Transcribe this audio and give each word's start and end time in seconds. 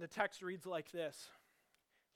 the 0.00 0.06
text 0.08 0.42
reads 0.42 0.66
like 0.66 0.92
this 0.92 1.28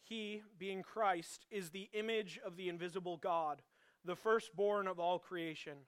He, 0.03 0.43
being 0.59 0.83
Christ, 0.83 1.47
is 1.51 1.71
the 1.71 1.89
image 1.93 2.41
of 2.45 2.57
the 2.57 2.69
invisible 2.69 3.17
God, 3.17 3.63
the 4.05 4.17
firstborn 4.17 4.87
of 4.87 4.99
all 4.99 5.19
creation. 5.19 5.79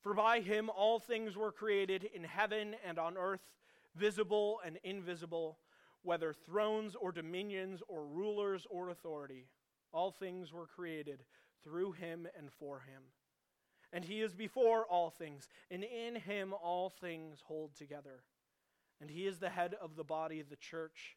For 0.00 0.14
by 0.14 0.40
him 0.40 0.68
all 0.68 0.98
things 0.98 1.36
were 1.36 1.52
created 1.52 2.08
in 2.12 2.24
heaven 2.24 2.74
and 2.84 2.98
on 2.98 3.16
earth, 3.16 3.52
visible 3.94 4.60
and 4.64 4.78
invisible, 4.82 5.58
whether 6.02 6.32
thrones 6.32 6.96
or 6.96 7.12
dominions 7.12 7.82
or 7.86 8.04
rulers 8.04 8.66
or 8.68 8.90
authority. 8.90 9.46
All 9.92 10.10
things 10.10 10.52
were 10.52 10.66
created 10.66 11.22
through 11.62 11.92
him 11.92 12.26
and 12.36 12.50
for 12.50 12.80
him. 12.80 13.02
And 13.92 14.04
he 14.04 14.22
is 14.22 14.34
before 14.34 14.86
all 14.86 15.10
things, 15.10 15.48
and 15.70 15.84
in 15.84 16.16
him 16.16 16.54
all 16.54 16.90
things 16.90 17.42
hold 17.46 17.76
together. 17.76 18.24
And 19.00 19.10
he 19.10 19.26
is 19.26 19.38
the 19.38 19.50
head 19.50 19.74
of 19.80 19.96
the 19.96 20.04
body 20.04 20.40
of 20.40 20.48
the 20.48 20.56
church. 20.56 21.16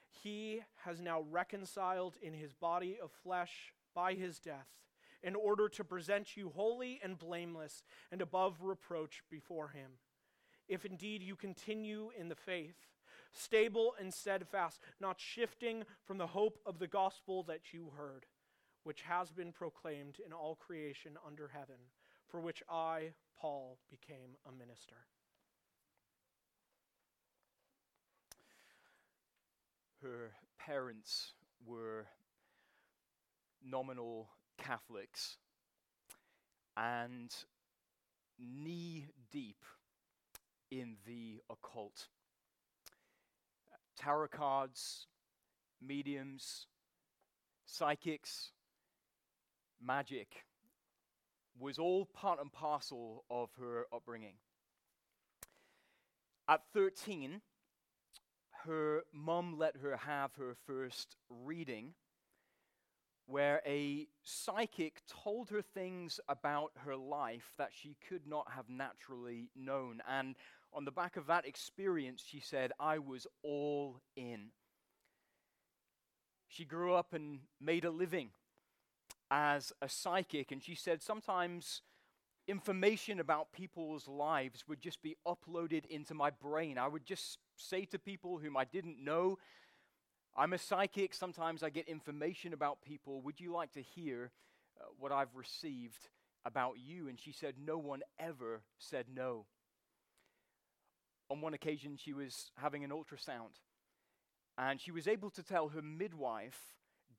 he 0.11 0.61
has 0.85 0.99
now 0.99 1.23
reconciled 1.29 2.17
in 2.21 2.33
his 2.33 2.53
body 2.53 2.97
of 3.01 3.11
flesh 3.23 3.73
by 3.95 4.13
his 4.13 4.39
death, 4.39 4.67
in 5.23 5.35
order 5.35 5.69
to 5.69 5.83
present 5.83 6.35
you 6.35 6.49
holy 6.49 6.99
and 7.03 7.17
blameless 7.17 7.83
and 8.11 8.21
above 8.21 8.57
reproach 8.61 9.23
before 9.29 9.69
him. 9.69 9.91
If 10.67 10.85
indeed 10.85 11.21
you 11.21 11.35
continue 11.35 12.11
in 12.17 12.29
the 12.29 12.35
faith, 12.35 12.87
stable 13.33 13.93
and 13.99 14.13
steadfast, 14.13 14.81
not 14.99 15.19
shifting 15.19 15.83
from 16.03 16.17
the 16.17 16.27
hope 16.27 16.59
of 16.65 16.79
the 16.79 16.87
gospel 16.87 17.43
that 17.43 17.73
you 17.73 17.91
heard, 17.95 18.25
which 18.83 19.01
has 19.03 19.31
been 19.31 19.51
proclaimed 19.51 20.17
in 20.25 20.33
all 20.33 20.55
creation 20.55 21.17
under 21.25 21.49
heaven, 21.49 21.75
for 22.27 22.39
which 22.39 22.63
I, 22.69 23.13
Paul, 23.39 23.77
became 23.89 24.37
a 24.47 24.51
minister. 24.51 24.95
Her 30.01 30.31
parents 30.59 31.33
were 31.65 32.05
nominal 33.63 34.29
Catholics 34.57 35.37
and 36.77 37.33
knee 38.39 39.07
deep 39.31 39.63
in 40.69 40.95
the 41.05 41.41
occult. 41.49 42.07
Tarot 43.97 44.29
cards, 44.29 45.07
mediums, 45.81 46.65
psychics, 47.65 48.51
magic 49.83 50.45
was 51.59 51.77
all 51.77 52.05
part 52.05 52.39
and 52.39 52.51
parcel 52.51 53.23
of 53.29 53.49
her 53.59 53.85
upbringing. 53.93 54.35
At 56.47 56.61
13, 56.73 57.41
her 58.65 59.03
mum 59.13 59.57
let 59.57 59.77
her 59.77 59.97
have 59.97 60.33
her 60.35 60.55
first 60.65 61.15
reading 61.29 61.93
where 63.25 63.61
a 63.65 64.07
psychic 64.23 65.01
told 65.07 65.49
her 65.49 65.61
things 65.61 66.19
about 66.27 66.71
her 66.85 66.95
life 66.95 67.53
that 67.57 67.69
she 67.71 67.95
could 68.09 68.27
not 68.27 68.51
have 68.55 68.69
naturally 68.69 69.49
known. 69.55 70.01
And 70.09 70.35
on 70.73 70.85
the 70.85 70.91
back 70.91 71.15
of 71.15 71.27
that 71.27 71.47
experience, 71.47 72.23
she 72.25 72.41
said, 72.41 72.71
I 72.79 72.99
was 72.99 73.27
all 73.41 74.01
in. 74.15 74.49
She 76.49 76.65
grew 76.65 76.93
up 76.93 77.13
and 77.13 77.39
made 77.61 77.85
a 77.85 77.91
living 77.91 78.31
as 79.29 79.71
a 79.81 79.87
psychic, 79.87 80.51
and 80.51 80.61
she 80.61 80.75
said 80.75 81.01
sometimes 81.01 81.81
information 82.47 83.19
about 83.19 83.53
people's 83.53 84.07
lives 84.07 84.67
would 84.67 84.81
just 84.81 85.01
be 85.01 85.15
uploaded 85.25 85.85
into 85.85 86.13
my 86.13 86.29
brain. 86.29 86.77
I 86.77 86.87
would 86.87 87.05
just 87.05 87.37
say 87.69 87.85
to 87.85 87.99
people 87.99 88.37
whom 88.37 88.57
I 88.57 88.65
didn't 88.65 89.03
know, 89.03 89.37
I'm 90.35 90.53
a 90.53 90.57
psychic. 90.57 91.13
Sometimes 91.13 91.63
I 91.63 91.69
get 91.69 91.87
information 91.87 92.53
about 92.53 92.81
people. 92.81 93.21
Would 93.21 93.39
you 93.39 93.53
like 93.53 93.73
to 93.73 93.81
hear 93.81 94.31
uh, 94.79 94.85
what 94.97 95.11
I've 95.11 95.35
received 95.35 96.09
about 96.45 96.75
you? 96.77 97.07
And 97.07 97.19
she 97.19 97.31
said, 97.31 97.55
No 97.63 97.77
one 97.77 98.01
ever 98.19 98.61
said 98.77 99.05
no. 99.13 99.45
On 101.29 101.41
one 101.41 101.53
occasion, 101.53 101.97
she 101.97 102.13
was 102.13 102.51
having 102.57 102.83
an 102.83 102.91
ultrasound, 102.91 103.61
and 104.57 104.81
she 104.81 104.91
was 104.91 105.07
able 105.07 105.29
to 105.29 105.41
tell 105.41 105.69
her 105.69 105.81
midwife 105.81 106.73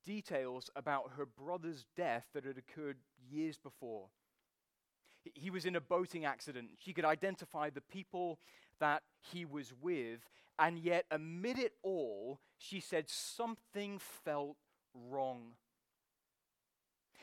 details 0.04 0.68
about 0.76 1.12
her 1.16 1.24
brother's 1.24 1.86
death 1.96 2.26
that 2.34 2.44
had 2.44 2.58
occurred 2.58 2.98
years 3.30 3.56
before. 3.56 4.08
He 5.34 5.50
was 5.50 5.64
in 5.64 5.76
a 5.76 5.80
boating 5.80 6.24
accident. 6.24 6.70
She 6.78 6.92
could 6.92 7.04
identify 7.04 7.70
the 7.70 7.80
people 7.80 8.38
that 8.82 9.04
he 9.20 9.44
was 9.44 9.72
with, 9.80 10.28
and 10.58 10.76
yet, 10.76 11.04
amid 11.12 11.56
it 11.56 11.74
all, 11.84 12.40
she 12.58 12.80
said 12.80 13.08
something 13.08 14.00
felt 14.00 14.56
wrong. 14.92 15.52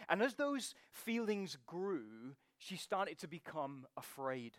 And 0.08 0.22
as 0.22 0.36
those 0.36 0.74
feelings 0.90 1.58
grew, 1.68 2.36
she 2.58 2.78
started 2.78 3.20
to 3.20 3.28
become 3.28 3.86
afraid. 3.98 4.54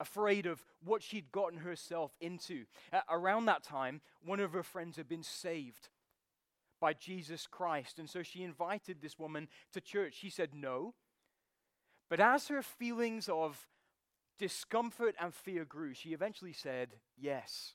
Afraid 0.00 0.46
of 0.46 0.64
what 0.84 1.00
she'd 1.00 1.30
gotten 1.30 1.60
herself 1.60 2.10
into. 2.20 2.64
Uh, 2.92 3.00
around 3.08 3.44
that 3.44 3.62
time, 3.62 4.00
one 4.24 4.40
of 4.40 4.52
her 4.52 4.64
friends 4.64 4.96
had 4.96 5.08
been 5.08 5.22
saved 5.22 5.90
by 6.80 6.92
Jesus 6.92 7.46
Christ. 7.46 8.00
And 8.00 8.10
so 8.10 8.24
she 8.24 8.42
invited 8.42 9.00
this 9.00 9.16
woman 9.16 9.46
to 9.72 9.80
church. 9.80 10.14
She 10.14 10.28
said 10.28 10.54
no. 10.54 10.94
But 12.10 12.18
as 12.18 12.48
her 12.48 12.62
feelings 12.62 13.28
of 13.28 13.68
discomfort 14.38 15.14
and 15.20 15.34
fear 15.34 15.64
grew, 15.64 15.94
she 15.94 16.12
eventually 16.12 16.52
said 16.52 16.90
yes. 17.16 17.74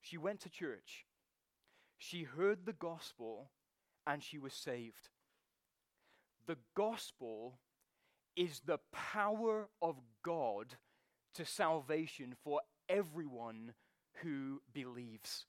She 0.00 0.16
went 0.16 0.40
to 0.40 0.50
church. 0.50 1.06
She 1.98 2.22
heard 2.22 2.64
the 2.64 2.72
gospel 2.72 3.50
and 4.06 4.22
she 4.22 4.38
was 4.38 4.54
saved. 4.54 5.10
The 6.46 6.56
gospel 6.74 7.58
is 8.36 8.62
the 8.64 8.78
power 8.92 9.68
of 9.82 9.96
God 10.24 10.76
to 11.34 11.44
salvation 11.44 12.34
for 12.42 12.60
everyone 12.88 13.74
who 14.22 14.62
believes. 14.72 15.46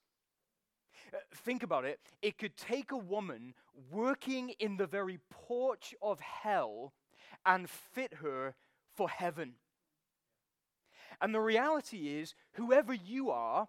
Uh, 1.13 1.17
think 1.33 1.63
about 1.63 1.85
it. 1.85 1.99
It 2.21 2.37
could 2.37 2.55
take 2.55 2.91
a 2.91 2.97
woman 2.97 3.53
working 3.91 4.49
in 4.59 4.77
the 4.77 4.87
very 4.87 5.19
porch 5.29 5.95
of 6.01 6.19
hell 6.19 6.93
and 7.45 7.69
fit 7.69 8.15
her 8.15 8.55
for 8.93 9.09
heaven. 9.09 9.53
And 11.21 11.33
the 11.33 11.39
reality 11.39 12.17
is, 12.19 12.33
whoever 12.53 12.93
you 12.93 13.29
are, 13.29 13.67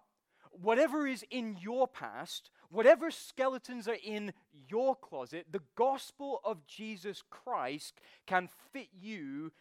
whatever 0.51 1.07
is 1.07 1.23
in 1.29 1.57
your 1.61 1.87
past, 1.87 2.49
whatever 2.69 3.11
skeletons 3.11 3.87
are 3.87 3.97
in 4.03 4.33
your 4.67 4.95
closet, 4.95 5.45
the 5.51 5.61
gospel 5.75 6.41
of 6.43 6.65
Jesus 6.65 7.21
Christ 7.29 8.01
can 8.25 8.49
fit 8.71 8.87
you 8.99 9.51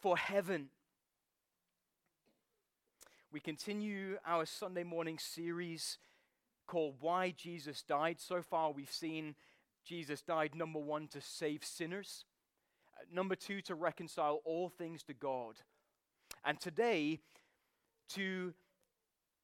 for 0.00 0.16
heaven. 0.16 0.68
We 3.32 3.40
continue 3.40 4.18
our 4.26 4.46
Sunday 4.46 4.84
morning 4.84 5.18
series 5.18 5.98
called 6.66 6.94
Why 7.00 7.34
Jesus 7.36 7.82
Died. 7.82 8.20
So 8.20 8.42
far, 8.42 8.70
we've 8.70 8.92
seen 8.92 9.34
Jesus 9.84 10.22
died, 10.22 10.54
number 10.54 10.78
one, 10.78 11.08
to 11.08 11.20
save 11.20 11.64
sinners, 11.64 12.24
uh, 12.96 13.04
number 13.12 13.34
two, 13.34 13.60
to 13.62 13.74
reconcile 13.74 14.40
all 14.44 14.68
things 14.68 15.02
to 15.04 15.14
God. 15.14 15.56
And 16.44 16.60
today, 16.60 17.20
to 18.14 18.54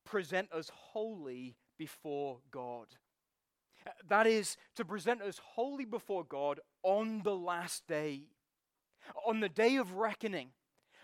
present 0.05 0.53
us 0.53 0.71
holy 0.75 1.57
before 1.79 2.39
God. 2.51 2.87
Uh, 3.87 3.91
that 4.09 4.27
is, 4.27 4.57
to 4.77 4.85
present 4.85 5.23
us 5.23 5.41
holy 5.55 5.85
before 5.85 6.25
God 6.25 6.61
on 6.83 7.23
the 7.23 7.35
last 7.35 7.87
day, 7.87 8.23
on 9.27 9.41
the 9.41 9.49
day 9.49 9.77
of 9.77 9.95
reckoning, 9.95 10.51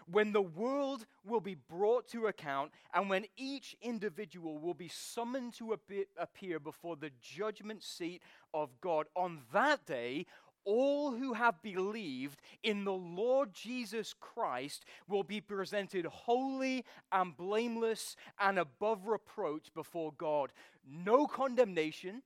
when 0.07 0.33
the 0.33 0.43
world 0.43 1.07
will 1.25 1.41
be 1.41 1.55
brought 1.55 2.09
to 2.09 2.27
account 2.27 2.73
and 2.93 3.09
when 3.09 3.25
each 3.37 3.77
individual 3.81 4.59
will 4.59 4.75
be 4.75 4.89
summoned 4.89 5.55
to 5.55 5.77
appear 6.19 6.59
before 6.59 6.97
the 6.97 7.11
judgment 7.21 7.83
seat 7.83 8.23
of 8.53 8.81
God. 8.81 9.07
On 9.15 9.41
that 9.53 9.87
day, 9.87 10.27
all 10.65 11.13
who 11.13 11.35
have 11.35 11.63
believed 11.63 12.41
in 12.63 12.85
the 12.85 12.93
Lord 12.93 13.53
Jesus 13.53 14.15
Christ 14.19 14.85
will 15.09 15.23
be 15.23 15.41
presented 15.41 16.07
holy 16.07 16.85
and 17.11 17.37
blameless 17.37 18.17
and 18.39 18.59
above 18.59 19.07
reproach 19.07 19.73
before 19.75 20.13
God. 20.17 20.51
No 20.89 21.27
condemnation, 21.27 22.23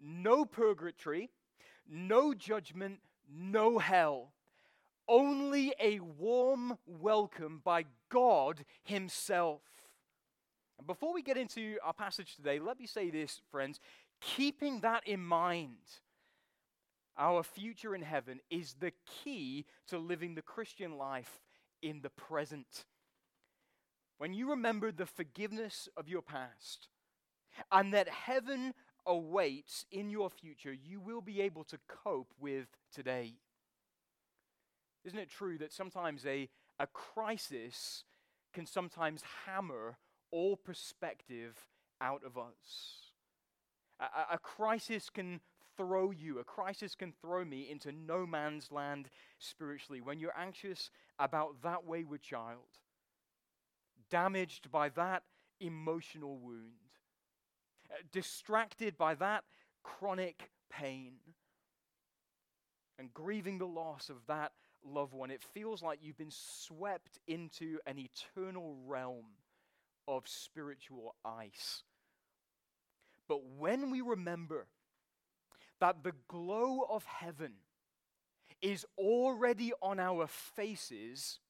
no 0.00 0.44
purgatory, 0.44 1.30
no 1.88 2.34
judgment, 2.34 3.00
no 3.30 3.78
hell. 3.78 4.32
Only 5.08 5.74
a 5.80 5.98
warm 6.00 6.78
welcome 6.86 7.60
by 7.64 7.84
God 8.08 8.64
Himself. 8.84 9.62
And 10.78 10.86
before 10.86 11.12
we 11.12 11.22
get 11.22 11.36
into 11.36 11.76
our 11.84 11.92
passage 11.92 12.36
today, 12.36 12.58
let 12.58 12.78
me 12.78 12.86
say 12.86 13.10
this, 13.10 13.40
friends. 13.50 13.80
Keeping 14.20 14.80
that 14.80 15.06
in 15.06 15.20
mind, 15.20 15.76
our 17.18 17.42
future 17.42 17.94
in 17.94 18.02
heaven 18.02 18.40
is 18.50 18.74
the 18.74 18.92
key 19.22 19.66
to 19.88 19.98
living 19.98 20.34
the 20.34 20.42
Christian 20.42 20.96
life 20.96 21.40
in 21.82 22.00
the 22.00 22.10
present. 22.10 22.84
When 24.18 24.32
you 24.34 24.50
remember 24.50 24.92
the 24.92 25.06
forgiveness 25.06 25.88
of 25.96 26.08
your 26.08 26.22
past 26.22 26.88
and 27.70 27.92
that 27.92 28.08
heaven 28.08 28.72
awaits 29.04 29.84
in 29.90 30.10
your 30.10 30.30
future, 30.30 30.72
you 30.72 31.00
will 31.00 31.20
be 31.20 31.40
able 31.40 31.64
to 31.64 31.78
cope 31.88 32.32
with 32.38 32.66
today. 32.94 33.34
Isn't 35.04 35.18
it 35.18 35.30
true 35.30 35.58
that 35.58 35.72
sometimes 35.72 36.24
a, 36.24 36.48
a 36.78 36.86
crisis 36.86 38.04
can 38.52 38.66
sometimes 38.66 39.22
hammer 39.46 39.98
all 40.30 40.56
perspective 40.56 41.56
out 42.00 42.22
of 42.24 42.38
us? 42.38 43.12
A, 43.98 44.34
a, 44.34 44.38
crisis 44.38 45.10
can 45.10 45.40
throw 45.76 46.10
you, 46.10 46.38
a 46.38 46.44
crisis 46.44 46.94
can 46.94 47.12
throw 47.20 47.44
me 47.44 47.68
into 47.70 47.92
no 47.92 48.26
man's 48.26 48.70
land 48.70 49.08
spiritually. 49.38 50.00
When 50.00 50.18
you're 50.18 50.36
anxious 50.38 50.90
about 51.18 51.62
that 51.62 51.84
wayward 51.84 52.22
child, 52.22 52.78
damaged 54.10 54.70
by 54.70 54.88
that 54.90 55.22
emotional 55.60 56.38
wound, 56.38 56.72
uh, 57.90 58.02
distracted 58.10 58.96
by 58.98 59.14
that 59.16 59.44
chronic 59.82 60.50
pain, 60.70 61.14
and 62.98 63.12
grieving 63.12 63.58
the 63.58 63.66
loss 63.66 64.10
of 64.10 64.16
that 64.28 64.52
loved 64.84 65.14
one, 65.14 65.30
it 65.30 65.42
feels 65.54 65.82
like 65.82 65.98
you've 66.02 66.18
been 66.18 66.30
swept 66.30 67.18
into 67.26 67.78
an 67.86 67.98
eternal 67.98 68.76
realm 68.86 69.26
of 70.06 70.28
spiritual 70.28 71.14
ice. 71.24 71.82
But 73.28 73.44
when 73.58 73.90
we 73.90 74.00
remember 74.00 74.66
that 75.82 76.04
the 76.04 76.12
glow 76.28 76.86
of 76.88 77.04
heaven 77.04 77.54
is 78.62 78.86
already 78.96 79.72
on 79.82 79.98
our 79.98 80.28
faces, 80.28 81.40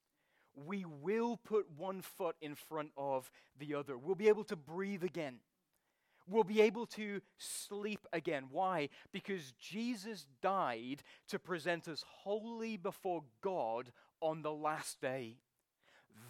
we 0.54 0.86
will 0.86 1.36
put 1.36 1.66
one 1.76 2.00
foot 2.00 2.34
in 2.40 2.54
front 2.54 2.92
of 2.96 3.30
the 3.60 3.74
other. 3.74 3.98
We'll 3.98 4.14
be 4.14 4.28
able 4.28 4.44
to 4.44 4.56
breathe 4.56 5.04
again. 5.04 5.40
We'll 6.26 6.44
be 6.44 6.62
able 6.62 6.86
to 6.86 7.20
sleep 7.36 8.06
again. 8.10 8.44
Why? 8.50 8.88
Because 9.12 9.52
Jesus 9.60 10.26
died 10.40 11.02
to 11.28 11.38
present 11.38 11.86
us 11.86 12.02
holy 12.22 12.78
before 12.78 13.24
God 13.42 13.92
on 14.22 14.40
the 14.40 14.52
last 14.52 14.98
day. 15.02 15.36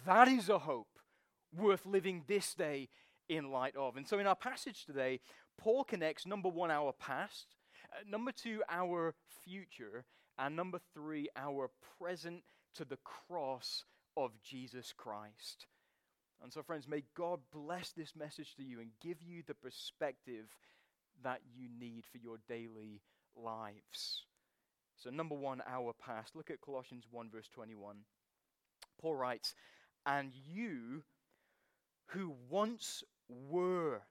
That 0.05 0.27
is 0.27 0.49
a 0.49 0.59
hope 0.59 0.99
worth 1.55 1.85
living 1.85 2.23
this 2.27 2.53
day 2.53 2.89
in 3.29 3.49
light 3.49 3.77
of. 3.77 3.95
And 3.95 4.05
so, 4.05 4.19
in 4.19 4.27
our 4.27 4.35
passage 4.35 4.83
today, 4.85 5.21
Paul 5.57 5.85
connects 5.85 6.25
number 6.25 6.49
one, 6.49 6.69
our 6.69 6.91
past, 6.91 7.55
Uh, 7.93 7.99
number 8.09 8.31
two, 8.31 8.63
our 8.69 9.13
future, 9.45 10.03
and 10.39 10.55
number 10.55 10.79
three, 10.93 11.29
our 11.35 11.69
present 11.99 12.43
to 12.75 12.85
the 12.85 12.97
cross 13.03 13.83
of 14.17 14.31
Jesus 14.41 14.93
Christ. 14.97 15.67
And 16.41 16.51
so, 16.51 16.63
friends, 16.63 16.87
may 16.87 17.03
God 17.15 17.39
bless 17.53 17.91
this 17.91 18.15
message 18.15 18.55
to 18.55 18.63
you 18.63 18.79
and 18.79 18.89
give 19.01 19.21
you 19.21 19.43
the 19.45 19.53
perspective 19.53 20.45
that 21.23 21.41
you 21.55 21.67
need 21.79 22.05
for 22.11 22.17
your 22.17 22.37
daily 22.49 23.01
lives. 23.35 24.23
So, 24.97 25.09
number 25.09 25.35
one, 25.35 25.61
our 25.67 25.93
past. 25.93 26.35
Look 26.35 26.49
at 26.49 26.61
Colossians 26.61 27.05
1, 27.11 27.29
verse 27.29 27.47
21. 27.53 27.97
Paul 28.99 29.15
writes, 29.15 29.53
And 30.05 30.33
you 30.33 31.03
who 32.07 32.33
once 32.49 33.03
were 33.29 34.01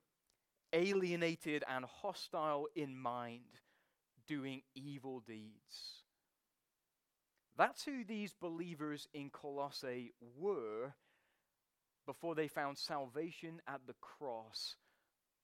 alienated 0.73 1.65
and 1.69 1.85
hostile 1.85 2.67
in 2.75 2.97
mind, 2.97 3.41
doing 4.27 4.63
evil 4.75 5.21
deeds. 5.27 6.03
That's 7.57 7.85
who 7.85 8.05
these 8.05 8.33
believers 8.33 9.09
in 9.13 9.31
Colossae 9.31 10.15
were 10.39 10.95
before 12.07 12.35
they 12.35 12.49
found 12.49 12.79
salvation 12.79 13.61
at 13.69 13.81
the 13.87 13.95
cross 14.01 14.77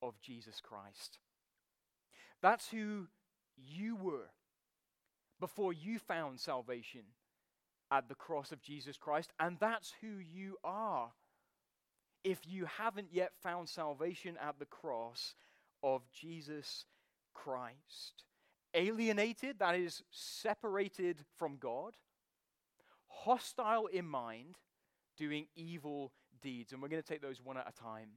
of 0.02 0.20
Jesus 0.20 0.60
Christ. 0.60 1.18
That's 2.40 2.68
who 2.70 3.08
you 3.56 3.96
were 3.96 4.30
before 5.40 5.72
you 5.72 5.98
found 5.98 6.40
salvation 6.40 7.02
at 7.90 8.08
the 8.08 8.14
cross 8.14 8.52
of 8.52 8.62
Jesus 8.62 8.96
Christ, 8.96 9.32
and 9.38 9.56
that's 9.60 9.94
who 10.00 10.18
you 10.18 10.56
are 10.62 11.10
if 12.24 12.40
you 12.46 12.66
haven't 12.66 13.08
yet 13.12 13.32
found 13.42 13.68
salvation 13.68 14.36
at 14.42 14.58
the 14.58 14.66
cross 14.66 15.34
of 15.82 16.02
Jesus 16.12 16.84
Christ. 17.32 18.24
Alienated, 18.74 19.58
that 19.58 19.74
is, 19.74 20.02
separated 20.10 21.24
from 21.36 21.56
God, 21.56 21.94
hostile 23.08 23.86
in 23.86 24.06
mind, 24.06 24.56
doing 25.16 25.46
evil 25.56 26.12
deeds. 26.42 26.72
And 26.72 26.80
we're 26.80 26.88
going 26.88 27.02
to 27.02 27.08
take 27.08 27.22
those 27.22 27.40
one 27.42 27.56
at 27.56 27.68
a 27.68 27.82
time. 27.82 28.10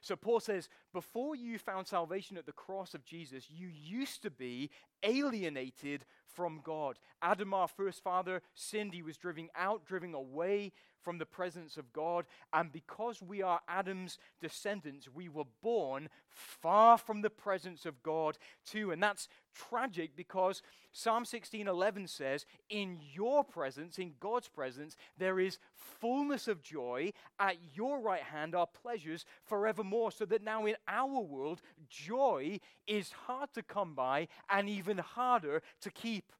So 0.00 0.16
Paul 0.16 0.40
says, 0.40 0.68
before 0.92 1.36
you 1.36 1.58
found 1.58 1.86
salvation 1.86 2.36
at 2.36 2.46
the 2.46 2.52
cross 2.52 2.94
of 2.94 3.04
Jesus, 3.04 3.46
you 3.50 3.68
used 3.68 4.22
to 4.22 4.30
be 4.30 4.70
alienated 5.02 6.04
from 6.34 6.60
God. 6.64 6.98
Adam, 7.20 7.54
our 7.54 7.68
first 7.68 8.02
father, 8.02 8.42
sinned. 8.54 8.94
He 8.94 9.02
was 9.02 9.16
driven 9.16 9.48
out, 9.54 9.84
driven 9.84 10.14
away 10.14 10.72
from 11.02 11.18
the 11.18 11.26
presence 11.26 11.76
of 11.76 11.92
God. 11.92 12.24
And 12.52 12.72
because 12.72 13.22
we 13.22 13.42
are 13.42 13.60
Adam's 13.68 14.18
descendants, 14.40 15.08
we 15.12 15.28
were 15.28 15.44
born 15.62 16.08
far 16.28 16.98
from 16.98 17.22
the 17.22 17.30
presence 17.30 17.86
of 17.86 18.02
God 18.02 18.38
too. 18.64 18.90
And 18.90 19.02
that's 19.02 19.28
tragic 19.54 20.16
because 20.16 20.62
Psalm 20.94 21.24
16:11 21.24 22.06
says, 22.06 22.44
"In 22.68 23.00
your 23.00 23.44
presence, 23.44 23.98
in 23.98 24.16
God's 24.18 24.48
presence, 24.48 24.96
there 25.16 25.40
is 25.40 25.58
fullness 25.74 26.48
of 26.48 26.62
joy. 26.62 27.12
At 27.38 27.74
your 27.74 27.98
right 28.00 28.22
hand 28.22 28.54
are 28.54 28.66
pleasures 28.66 29.24
forevermore." 29.42 30.12
So 30.12 30.26
that 30.26 30.42
now 30.42 30.66
in 30.66 30.76
our 30.86 31.20
world, 31.20 31.62
joy 31.88 32.60
is 32.86 33.12
hard 33.12 33.52
to 33.54 33.62
come 33.62 33.94
by 33.94 34.28
and 34.50 34.68
even 34.68 34.98
harder 34.98 35.62
to 35.80 35.90
keep. 35.90 36.32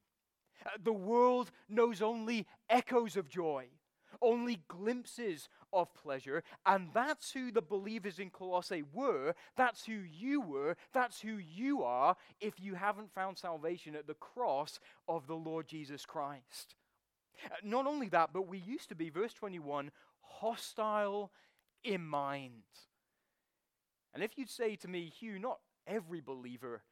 Uh, 0.65 0.77
the 0.77 0.93
world 0.93 1.51
knows 1.67 2.01
only 2.01 2.47
echoes 2.69 3.17
of 3.17 3.27
joy 3.27 3.69
only 4.23 4.61
glimpses 4.67 5.49
of 5.71 5.93
pleasure. 5.93 6.43
And 6.65 6.89
that's 6.93 7.31
who 7.31 7.51
the 7.51 7.61
believers 7.61 8.17
in 8.17 8.29
Colossae 8.29 8.83
were. 8.93 9.35
That's 9.55 9.85
who 9.85 9.93
you 9.93 10.41
were. 10.41 10.77
That's 10.93 11.21
who 11.21 11.37
you 11.37 11.83
are 11.83 12.15
if 12.39 12.59
you 12.59 12.75
haven't 12.75 13.13
found 13.13 13.37
salvation 13.37 13.95
at 13.95 14.07
the 14.07 14.15
cross 14.15 14.79
of 15.07 15.27
the 15.27 15.35
Lord 15.35 15.67
Jesus 15.67 16.05
Christ. 16.05 16.75
Uh, 17.45 17.55
not 17.63 17.85
only 17.85 18.07
that, 18.09 18.29
but 18.33 18.47
we 18.47 18.57
used 18.57 18.89
to 18.89 18.95
be, 18.95 19.09
verse 19.09 19.33
21, 19.33 19.91
hostile 20.21 21.31
in 21.83 22.05
mind. 22.05 22.63
And 24.13 24.23
if 24.23 24.37
you'd 24.37 24.49
say 24.49 24.75
to 24.77 24.87
me, 24.87 25.11
Hugh, 25.19 25.39
not 25.39 25.59
every 25.87 26.21
believer 26.21 26.83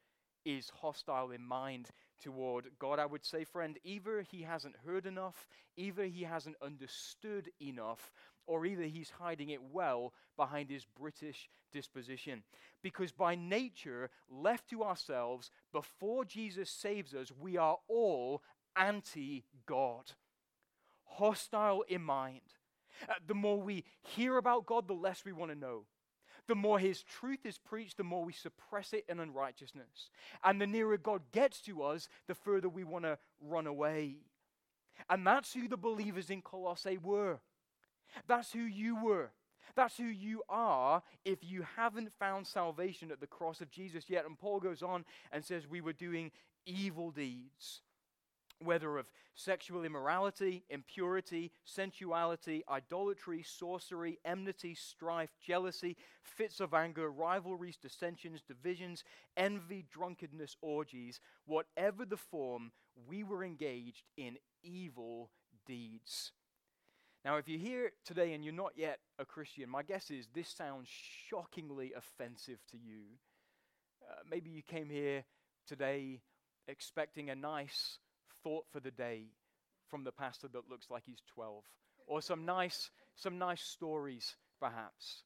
is 0.44 0.72
hostile 0.82 1.32
in 1.32 1.44
mind 1.44 1.90
toward 2.22 2.66
God, 2.80 3.00
I 3.00 3.06
would 3.06 3.26
say, 3.26 3.44
friend, 3.44 3.78
either 3.84 4.22
he 4.22 4.42
hasn't 4.42 4.76
heard 4.86 5.06
enough, 5.06 5.48
either 5.76 6.06
he 6.06 6.24
hasn't 6.24 6.56
understood 6.62 7.52
enough, 7.62 8.12
or 8.48 8.66
either 8.66 8.84
he's 8.84 9.10
hiding 9.10 9.50
it 9.50 9.62
well 9.62 10.14
behind 10.38 10.70
his 10.70 10.86
British 11.00 11.50
disposition. 11.72 12.44
Because 12.82 13.12
by 13.12 13.36
nature, 13.36 14.10
left 14.30 14.70
to 14.70 14.84
ourselves, 14.84 15.52
before 15.72 16.26
Jesus 16.26 16.70
saves 16.70 17.14
us, 17.14 17.32
we 17.40 17.58
are 17.58 17.78
all 17.88 18.42
anti 18.76 19.44
God, 19.66 20.12
hostile 21.06 21.84
in 21.88 22.02
mind. 22.02 22.42
Uh, 23.10 23.14
the 23.26 23.34
more 23.34 23.60
we 23.60 23.84
hear 24.02 24.38
about 24.38 24.66
God, 24.66 24.88
the 24.88 24.94
less 24.94 25.24
we 25.26 25.32
want 25.32 25.52
to 25.52 25.58
know. 25.58 25.86
The 26.48 26.56
more 26.56 26.80
his 26.80 27.04
truth 27.04 27.46
is 27.46 27.58
preached, 27.58 27.98
the 27.98 28.04
more 28.04 28.26
we 28.26 28.34
suppress 28.34 28.94
it 28.94 29.06
in 29.08 29.20
unrighteousness. 29.20 30.10
And 30.44 30.60
the 30.60 30.68
nearer 30.68 30.98
God 30.98 31.22
gets 31.32 31.62
to 31.62 31.84
us, 31.84 32.10
the 32.28 32.36
further 32.36 32.68
we 32.68 32.84
want 32.84 33.06
to 33.06 33.18
run 33.42 33.68
away. 33.68 34.18
And 35.10 35.26
that's 35.26 35.54
who 35.54 35.68
the 35.68 35.78
believers 35.78 36.30
in 36.30 36.42
Colossae 36.42 36.98
were. 36.98 37.40
That's 38.28 38.52
who 38.52 38.62
you 38.62 39.02
were. 39.04 39.32
That's 39.76 39.98
who 39.98 40.06
you 40.06 40.44
are 40.50 41.02
if 41.24 41.40
you 41.44 41.66
haven't 41.78 42.12
found 42.14 42.46
salvation 42.46 43.12
at 43.12 43.22
the 43.22 43.28
cross 43.28 43.62
of 43.62 43.72
Jesus 43.72 44.10
yet. 44.10 44.26
And 44.26 44.38
Paul 44.38 44.60
goes 44.60 44.84
on 44.84 45.06
and 45.32 45.46
says, 45.46 45.68
We 45.68 45.82
were 45.82 45.94
doing 45.94 46.32
evil 46.66 47.12
deeds. 47.12 47.82
Whether 48.64 48.98
of 48.98 49.10
sexual 49.36 49.84
immorality, 49.84 50.64
impurity, 50.70 51.52
sensuality, 51.66 52.64
idolatry, 52.70 53.44
sorcery, 53.44 54.20
enmity, 54.26 54.76
strife, 54.76 55.32
jealousy, 55.46 55.98
fits 56.24 56.60
of 56.60 56.74
anger, 56.74 57.10
rivalries, 57.10 57.78
dissensions, 57.78 58.42
divisions, 58.48 59.04
envy, 59.38 59.86
drunkenness, 59.92 60.58
orgies, 60.62 61.20
whatever 61.46 62.06
the 62.06 62.18
form, 62.18 62.72
we 63.08 63.24
were 63.24 63.44
engaged 63.44 64.04
in 64.18 64.38
evil 64.64 65.30
deeds. 65.66 66.32
Now, 67.24 67.38
if 67.38 67.48
you're 67.48 67.60
here 67.60 67.92
today 68.04 68.34
and 68.34 68.44
you're 68.44 68.54
not 68.54 68.74
yet 68.76 69.00
a 69.20 69.26
Christian, 69.26 69.70
my 69.70 69.84
guess 69.84 70.10
is 70.10 70.28
this 70.34 70.50
sounds 70.50 70.90
shockingly 70.90 71.94
offensive 71.96 72.60
to 72.72 72.78
you. 72.78 73.04
Uh, 74.04 74.22
maybe 74.30 74.50
you 74.50 74.64
came 74.64 74.90
here 74.90 75.24
today 75.68 76.22
expecting 76.68 77.30
a 77.30 77.36
nice 77.36 78.00
thought 78.44 78.66
for 78.72 78.80
the 78.80 78.92
day 78.92 79.26
from 79.90 80.04
the 80.04 80.12
pastor 80.12 80.48
that 80.48 80.70
looks 80.70 80.90
like 80.90 81.04
he's 81.06 81.22
12 81.34 81.64
or 82.08 82.22
some 82.22 82.46
nice 82.46 82.90
some 83.16 83.38
nice 83.38 83.62
stories 83.62 84.36
perhaps 84.60 85.24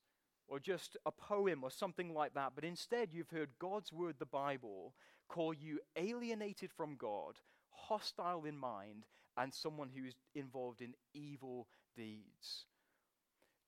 or 0.47 0.59
just 0.59 0.97
a 1.05 1.11
poem 1.11 1.63
or 1.63 1.71
something 1.71 2.13
like 2.13 2.33
that. 2.35 2.51
But 2.53 2.63
instead 2.63 3.09
you've 3.11 3.29
heard 3.29 3.49
God's 3.59 3.91
word 3.91 4.15
the 4.19 4.25
Bible 4.25 4.93
call 5.27 5.53
you 5.53 5.79
alienated 5.95 6.71
from 6.71 6.95
God 6.95 7.35
hostile 7.69 8.45
in 8.45 8.57
mind 8.57 9.05
and 9.37 9.53
someone 9.53 9.89
who 9.95 10.05
is 10.05 10.15
involved 10.33 10.81
in 10.81 10.93
evil 11.13 11.67
deeds. 11.95 12.65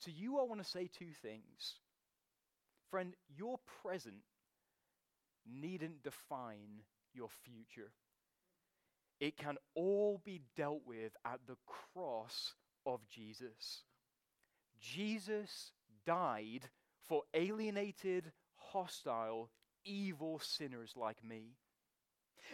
To 0.03 0.11
you 0.11 0.39
I 0.39 0.43
want 0.43 0.63
to 0.63 0.69
say 0.69 0.87
two 0.87 1.11
things. 1.21 1.79
Friend 2.89 3.13
your 3.35 3.59
present 3.81 4.23
needn't 5.45 6.03
define 6.03 6.83
your 7.13 7.29
future 7.43 7.91
it 9.19 9.37
can 9.37 9.57
all 9.75 10.21
be 10.23 10.41
dealt 10.55 10.81
with 10.85 11.11
at 11.25 11.39
the 11.47 11.57
cross 11.65 12.53
of 12.85 13.01
Jesus. 13.07 13.83
Jesus 14.79 15.71
died 16.05 16.69
for 17.07 17.23
alienated, 17.33 18.31
hostile, 18.55 19.49
evil 19.83 20.39
sinners 20.39 20.93
like 20.95 21.23
me. 21.23 21.55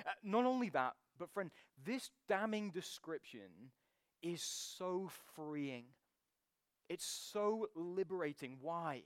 Uh, 0.06 0.12
not 0.24 0.46
only 0.46 0.70
that, 0.70 0.94
but 1.20 1.32
friend, 1.32 1.52
this 1.84 2.10
damning 2.28 2.72
description 2.72 3.72
is 4.22 4.42
so 4.42 5.10
freeing. 5.36 5.86
It's 6.90 7.06
so 7.06 7.68
liberating. 7.76 8.58
Why? 8.62 9.04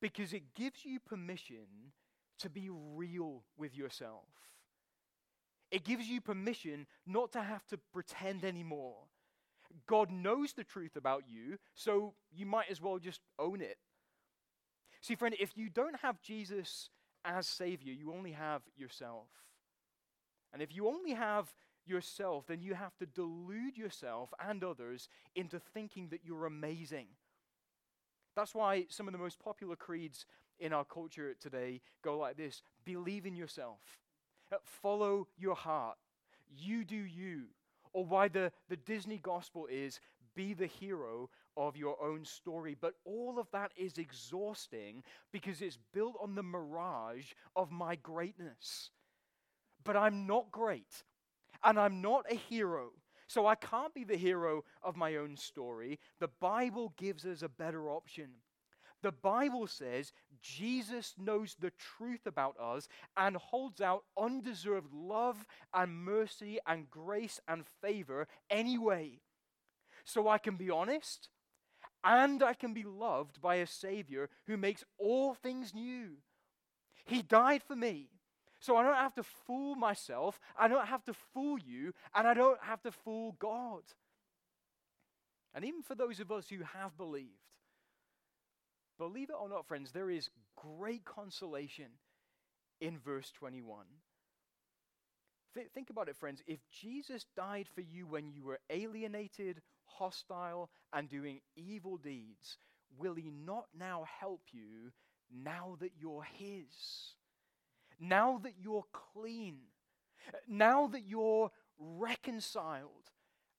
Because 0.00 0.32
it 0.32 0.54
gives 0.54 0.84
you 0.84 1.00
permission 1.00 1.92
to 2.38 2.50
be 2.50 2.68
real 2.70 3.44
with 3.56 3.74
yourself. 3.76 4.24
It 5.70 5.84
gives 5.84 6.06
you 6.06 6.20
permission 6.20 6.86
not 7.06 7.32
to 7.32 7.42
have 7.42 7.66
to 7.68 7.78
pretend 7.92 8.44
anymore. 8.44 8.96
God 9.86 10.10
knows 10.10 10.52
the 10.52 10.64
truth 10.64 10.96
about 10.96 11.24
you, 11.28 11.58
so 11.74 12.14
you 12.32 12.46
might 12.46 12.70
as 12.70 12.80
well 12.80 12.98
just 12.98 13.20
own 13.38 13.60
it. 13.60 13.78
See, 15.00 15.14
friend, 15.14 15.34
if 15.38 15.56
you 15.56 15.68
don't 15.68 16.00
have 16.00 16.22
Jesus 16.22 16.90
as 17.24 17.46
Savior, 17.46 17.92
you 17.92 18.12
only 18.12 18.32
have 18.32 18.62
yourself. 18.76 19.28
And 20.52 20.62
if 20.62 20.74
you 20.74 20.86
only 20.88 21.12
have 21.12 21.52
yourself, 21.84 22.46
then 22.46 22.62
you 22.62 22.74
have 22.74 22.96
to 22.98 23.06
delude 23.06 23.76
yourself 23.76 24.32
and 24.40 24.62
others 24.64 25.08
into 25.34 25.60
thinking 25.60 26.08
that 26.10 26.20
you're 26.24 26.46
amazing. 26.46 27.06
That's 28.34 28.54
why 28.54 28.86
some 28.88 29.08
of 29.08 29.12
the 29.12 29.18
most 29.18 29.38
popular 29.38 29.76
creeds 29.76 30.26
in 30.58 30.72
our 30.72 30.84
culture 30.84 31.34
today 31.40 31.80
go 32.02 32.18
like 32.18 32.36
this 32.36 32.62
believe 32.84 33.26
in 33.26 33.36
yourself. 33.36 33.80
Uh, 34.52 34.56
follow 34.62 35.26
your 35.36 35.54
heart. 35.54 35.96
You 36.56 36.84
do 36.84 36.96
you. 36.96 37.44
Or 37.92 38.04
why 38.04 38.28
the, 38.28 38.52
the 38.68 38.76
Disney 38.76 39.18
gospel 39.18 39.66
is 39.70 40.00
be 40.34 40.52
the 40.52 40.66
hero 40.66 41.30
of 41.56 41.76
your 41.76 41.96
own 42.02 42.24
story. 42.24 42.76
But 42.78 42.94
all 43.04 43.38
of 43.38 43.50
that 43.52 43.72
is 43.76 43.98
exhausting 43.98 45.02
because 45.32 45.62
it's 45.62 45.78
built 45.92 46.16
on 46.22 46.34
the 46.34 46.42
mirage 46.42 47.32
of 47.56 47.70
my 47.70 47.96
greatness. 47.96 48.90
But 49.82 49.96
I'm 49.96 50.26
not 50.26 50.50
great, 50.50 51.04
and 51.64 51.78
I'm 51.78 52.02
not 52.02 52.26
a 52.30 52.34
hero. 52.34 52.90
So 53.28 53.46
I 53.46 53.54
can't 53.54 53.94
be 53.94 54.04
the 54.04 54.16
hero 54.16 54.62
of 54.82 54.96
my 54.96 55.16
own 55.16 55.36
story. 55.36 55.98
The 56.20 56.28
Bible 56.40 56.92
gives 56.96 57.24
us 57.24 57.42
a 57.42 57.48
better 57.48 57.88
option. 57.88 58.28
The 59.02 59.12
Bible 59.12 59.66
says 59.66 60.12
Jesus 60.40 61.14
knows 61.18 61.56
the 61.58 61.72
truth 61.72 62.26
about 62.26 62.56
us 62.60 62.88
and 63.16 63.36
holds 63.36 63.80
out 63.80 64.04
undeserved 64.18 64.92
love 64.92 65.46
and 65.74 66.04
mercy 66.04 66.58
and 66.66 66.90
grace 66.90 67.40
and 67.46 67.64
favor 67.82 68.26
anyway. 68.50 69.20
So 70.04 70.28
I 70.28 70.38
can 70.38 70.56
be 70.56 70.70
honest 70.70 71.28
and 72.04 72.42
I 72.42 72.54
can 72.54 72.72
be 72.72 72.84
loved 72.84 73.40
by 73.40 73.56
a 73.56 73.66
Savior 73.66 74.30
who 74.46 74.56
makes 74.56 74.84
all 74.98 75.34
things 75.34 75.74
new. 75.74 76.18
He 77.04 77.22
died 77.22 77.62
for 77.62 77.76
me. 77.76 78.08
So 78.60 78.76
I 78.76 78.82
don't 78.82 78.94
have 78.94 79.14
to 79.14 79.22
fool 79.22 79.74
myself, 79.74 80.40
I 80.58 80.66
don't 80.66 80.86
have 80.86 81.04
to 81.04 81.14
fool 81.34 81.58
you, 81.58 81.92
and 82.14 82.26
I 82.26 82.34
don't 82.34 82.58
have 82.62 82.82
to 82.82 82.90
fool 82.90 83.36
God. 83.38 83.82
And 85.54 85.64
even 85.64 85.82
for 85.82 85.94
those 85.94 86.20
of 86.20 86.32
us 86.32 86.48
who 86.48 86.58
have 86.74 86.96
believed, 86.96 87.30
Believe 88.98 89.30
it 89.30 89.36
or 89.38 89.48
not, 89.48 89.66
friends, 89.66 89.92
there 89.92 90.10
is 90.10 90.30
great 90.56 91.04
consolation 91.04 91.86
in 92.80 92.98
verse 92.98 93.30
21. 93.32 93.84
Th- 95.54 95.68
think 95.74 95.90
about 95.90 96.08
it, 96.08 96.16
friends. 96.16 96.42
If 96.46 96.60
Jesus 96.70 97.26
died 97.36 97.68
for 97.74 97.80
you 97.82 98.06
when 98.06 98.30
you 98.30 98.44
were 98.44 98.58
alienated, 98.70 99.60
hostile, 99.84 100.70
and 100.92 101.08
doing 101.08 101.40
evil 101.56 101.96
deeds, 101.96 102.58
will 102.98 103.14
he 103.14 103.30
not 103.30 103.66
now 103.78 104.04
help 104.20 104.42
you 104.52 104.92
now 105.30 105.76
that 105.80 105.92
you're 105.98 106.26
his? 106.38 107.14
Now 107.98 108.38
that 108.42 108.54
you're 108.58 108.84
clean? 108.92 109.58
Now 110.48 110.86
that 110.88 111.04
you're 111.06 111.50
reconciled 111.78 113.10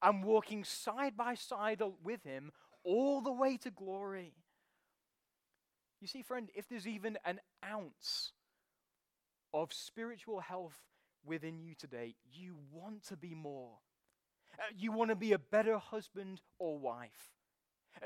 and 0.01 0.23
walking 0.23 0.63
side 0.63 1.17
by 1.17 1.35
side 1.35 1.81
with 2.03 2.23
him 2.23 2.51
all 2.83 3.21
the 3.21 3.31
way 3.31 3.57
to 3.57 3.71
glory? 3.71 4.33
You 5.99 6.07
see, 6.07 6.21
friend, 6.21 6.49
if 6.55 6.67
there's 6.69 6.87
even 6.87 7.17
an 7.25 7.39
ounce 7.65 8.33
of 9.53 9.73
spiritual 9.73 10.39
health 10.39 10.77
within 11.25 11.59
you 11.59 11.73
today, 11.75 12.15
you 12.31 12.55
want 12.71 13.03
to 13.07 13.17
be 13.17 13.33
more. 13.33 13.77
Uh, 14.59 14.63
you 14.77 14.91
want 14.91 15.09
to 15.09 15.15
be 15.15 15.33
a 15.33 15.39
better 15.39 15.77
husband 15.77 16.41
or 16.59 16.77
wife. 16.77 17.36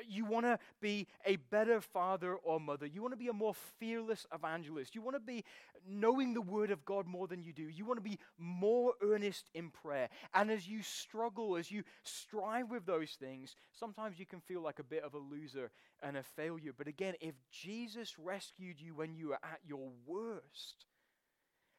You 0.07 0.25
want 0.25 0.45
to 0.45 0.57
be 0.79 1.07
a 1.25 1.35
better 1.35 1.81
father 1.81 2.35
or 2.35 2.59
mother. 2.59 2.85
You 2.85 3.01
want 3.01 3.13
to 3.13 3.17
be 3.17 3.27
a 3.27 3.33
more 3.33 3.53
fearless 3.79 4.25
evangelist. 4.33 4.95
You 4.95 5.01
want 5.01 5.15
to 5.15 5.21
be 5.21 5.43
knowing 5.87 6.33
the 6.33 6.41
word 6.41 6.71
of 6.71 6.85
God 6.85 7.07
more 7.07 7.27
than 7.27 7.43
you 7.43 7.53
do. 7.53 7.63
You 7.63 7.85
want 7.85 7.97
to 7.97 8.09
be 8.09 8.19
more 8.37 8.93
earnest 9.01 9.49
in 9.53 9.69
prayer. 9.69 10.09
And 10.33 10.49
as 10.49 10.67
you 10.67 10.81
struggle, 10.81 11.57
as 11.57 11.71
you 11.71 11.83
strive 12.03 12.69
with 12.69 12.85
those 12.85 13.11
things, 13.19 13.55
sometimes 13.71 14.19
you 14.19 14.25
can 14.25 14.39
feel 14.41 14.61
like 14.61 14.79
a 14.79 14.83
bit 14.83 15.03
of 15.03 15.13
a 15.13 15.17
loser 15.17 15.71
and 16.01 16.17
a 16.17 16.23
failure. 16.23 16.71
But 16.77 16.87
again, 16.87 17.15
if 17.19 17.35
Jesus 17.51 18.17
rescued 18.17 18.79
you 18.79 18.95
when 18.95 19.15
you 19.15 19.29
were 19.29 19.39
at 19.43 19.59
your 19.67 19.89
worst, 20.05 20.85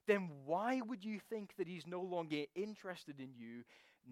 then 0.07 0.29
why 0.45 0.81
would 0.81 1.05
you 1.05 1.21
think 1.31 1.57
that 1.57 1.69
he's 1.69 1.87
no 1.87 2.03
longer 2.03 2.45
interested 2.55 3.21
in 3.21 3.31
you 3.37 3.63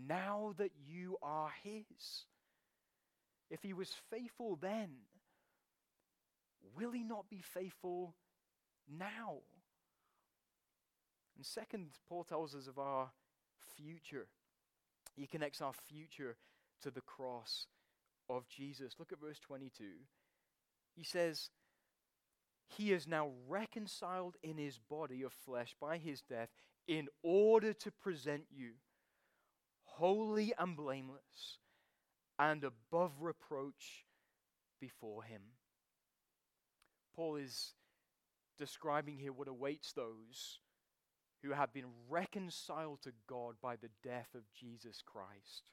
now 0.06 0.54
that 0.58 0.70
you 0.86 1.16
are 1.22 1.50
his? 1.62 2.26
If 3.50 3.62
he 3.62 3.72
was 3.72 3.92
faithful 4.10 4.56
then, 4.56 4.90
will 6.76 6.92
he 6.92 7.02
not 7.02 7.28
be 7.28 7.40
faithful 7.42 8.14
now? 8.88 9.38
And 11.36 11.44
second, 11.44 11.88
Paul 12.08 12.24
tells 12.24 12.54
us 12.54 12.68
of 12.68 12.78
our 12.78 13.10
future. 13.76 14.28
He 15.16 15.26
connects 15.26 15.60
our 15.60 15.72
future 15.72 16.36
to 16.82 16.90
the 16.90 17.00
cross 17.00 17.66
of 18.28 18.48
Jesus. 18.48 18.94
Look 18.98 19.12
at 19.12 19.20
verse 19.20 19.40
22. 19.40 19.84
He 20.94 21.02
says, 21.02 21.50
He 22.68 22.92
is 22.92 23.08
now 23.08 23.30
reconciled 23.48 24.36
in 24.42 24.58
his 24.58 24.78
body 24.78 25.22
of 25.22 25.32
flesh 25.32 25.74
by 25.80 25.98
his 25.98 26.20
death 26.20 26.50
in 26.86 27.08
order 27.22 27.72
to 27.72 27.90
present 27.90 28.44
you 28.50 28.72
holy 29.82 30.52
and 30.58 30.76
blameless 30.76 31.58
and 32.40 32.64
above 32.64 33.12
reproach 33.20 34.06
before 34.80 35.22
him. 35.22 35.42
Paul 37.14 37.36
is 37.36 37.74
describing 38.58 39.18
here 39.18 39.32
what 39.32 39.46
awaits 39.46 39.92
those 39.92 40.60
who 41.42 41.52
have 41.52 41.72
been 41.74 41.84
reconciled 42.08 43.02
to 43.02 43.12
God 43.28 43.56
by 43.62 43.76
the 43.76 43.90
death 44.02 44.28
of 44.34 44.50
Jesus 44.58 45.02
Christ. 45.04 45.70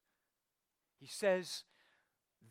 He 1.00 1.08
says 1.08 1.64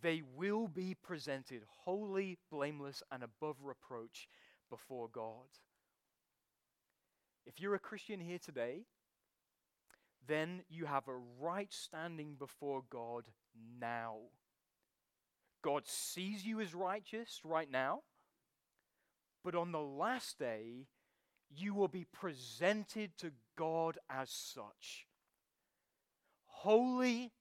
they 0.01 0.23
will 0.35 0.67
be 0.67 0.95
presented 0.95 1.63
holy, 1.85 2.39
blameless, 2.51 3.03
and 3.13 3.23
above 3.23 3.57
reproach 3.63 4.29
before 4.71 5.09
God. 5.13 5.49
If 7.45 7.61
you're 7.61 7.75
a 7.75 7.79
Christian 7.79 8.21
here 8.21 8.39
today, 8.39 8.87
then 10.27 10.63
you 10.71 10.87
have 10.87 11.07
a 11.07 11.21
right 11.39 11.73
standing 11.73 12.35
before 12.39 12.83
God 12.91 13.25
now. 13.81 14.17
God 15.63 15.87
sees 15.87 16.45
you 16.45 16.61
as 16.61 16.75
righteous 16.75 17.41
right 17.45 17.71
now, 17.71 18.03
but 19.43 19.55
on 19.55 19.73
the 19.73 19.81
last 19.81 20.39
day, 20.39 20.87
you 21.55 21.75
will 21.75 21.89
be 21.89 22.05
presented 22.05 23.17
to 23.19 23.33
God 23.57 23.99
as 24.11 24.31
such 24.31 25.07
holy, 26.57 27.33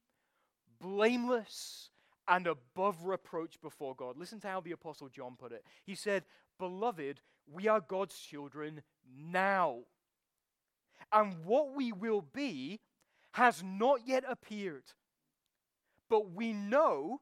blameless, 0.79 1.89
and 2.27 2.47
above 2.47 3.05
reproach 3.05 3.59
before 3.61 3.95
God. 3.95 4.17
Listen 4.17 4.39
to 4.41 4.47
how 4.47 4.59
the 4.61 4.73
Apostle 4.73 5.09
John 5.09 5.35
put 5.39 5.51
it. 5.51 5.63
He 5.85 5.95
said, 5.95 6.23
Beloved, 6.59 7.21
we 7.51 7.67
are 7.67 7.81
God's 7.81 8.17
children 8.19 8.81
now. 9.17 9.79
And 11.11 11.45
what 11.45 11.75
we 11.75 11.91
will 11.91 12.21
be 12.21 12.81
has 13.31 13.63
not 13.63 14.01
yet 14.05 14.23
appeared. 14.27 14.83
But 16.09 16.31
we 16.31 16.53
know 16.53 17.21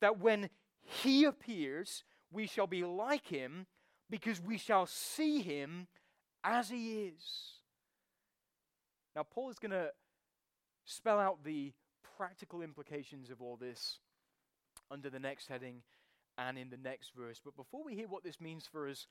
that 0.00 0.18
when 0.18 0.50
he 0.82 1.24
appears, 1.24 2.04
we 2.30 2.46
shall 2.46 2.66
be 2.66 2.84
like 2.84 3.26
him 3.28 3.66
because 4.10 4.40
we 4.40 4.58
shall 4.58 4.86
see 4.86 5.40
him 5.42 5.86
as 6.44 6.70
he 6.70 7.04
is. 7.04 7.54
Now, 9.14 9.22
Paul 9.22 9.50
is 9.50 9.58
going 9.58 9.72
to 9.72 9.90
spell 10.84 11.18
out 11.18 11.44
the 11.44 11.72
practical 12.16 12.62
implications 12.62 13.30
of 13.30 13.40
all 13.40 13.56
this 13.56 13.98
under 14.90 15.10
the 15.10 15.18
next 15.18 15.48
heading 15.48 15.82
and 16.38 16.58
in 16.58 16.70
the 16.70 16.76
next 16.76 17.12
verse. 17.16 17.40
But 17.44 17.56
before 17.56 17.84
we 17.84 17.94
hear 17.94 18.08
what 18.08 18.24
this 18.24 18.40
means 18.40 18.66
for 18.70 18.88
us 18.88 19.06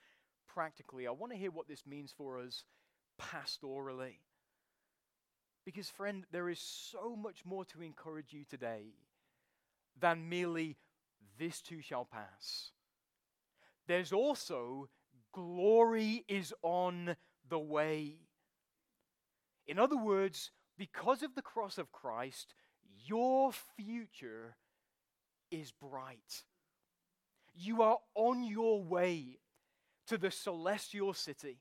practically, 0.48 1.08
I 1.08 1.12
want 1.12 1.32
to 1.32 1.38
hear 1.38 1.52
what 1.52 1.68
this 1.68 1.86
means 1.86 2.14
for 2.16 2.40
us 2.40 2.64
pastorally. 3.20 4.20
Because, 5.66 5.90
friend, 5.90 6.26
there 6.32 6.50
is 6.50 6.60
so 6.60 7.16
much 7.16 7.46
more 7.46 7.66
to 7.66 7.82
encourage 7.82 8.34
you 8.34 8.44
today 8.50 8.96
than 10.00 10.30
merely 10.30 10.78
this 11.38 11.62
too 11.62 11.82
shall 11.82 12.06
pass. 12.06 12.72
There's 13.88 14.12
also 14.12 14.90
glory 15.34 16.26
is 16.28 16.54
on 16.62 17.16
the 17.48 17.60
way. 17.60 18.16
In 19.68 19.80
other 19.80 19.98
words, 19.98 20.52
because 20.78 21.24
of 21.24 21.36
the 21.36 21.42
cross 21.42 21.78
of 21.78 21.92
Christ, 21.92 22.54
your 23.06 23.52
future 23.78 24.56
is 25.52 25.72
bright. 25.72 26.44
You 27.54 27.82
are 27.82 27.98
on 28.16 28.44
your 28.44 28.82
way 28.84 29.40
to 30.08 30.18
the 30.18 30.32
celestial 30.32 31.14
city. 31.14 31.60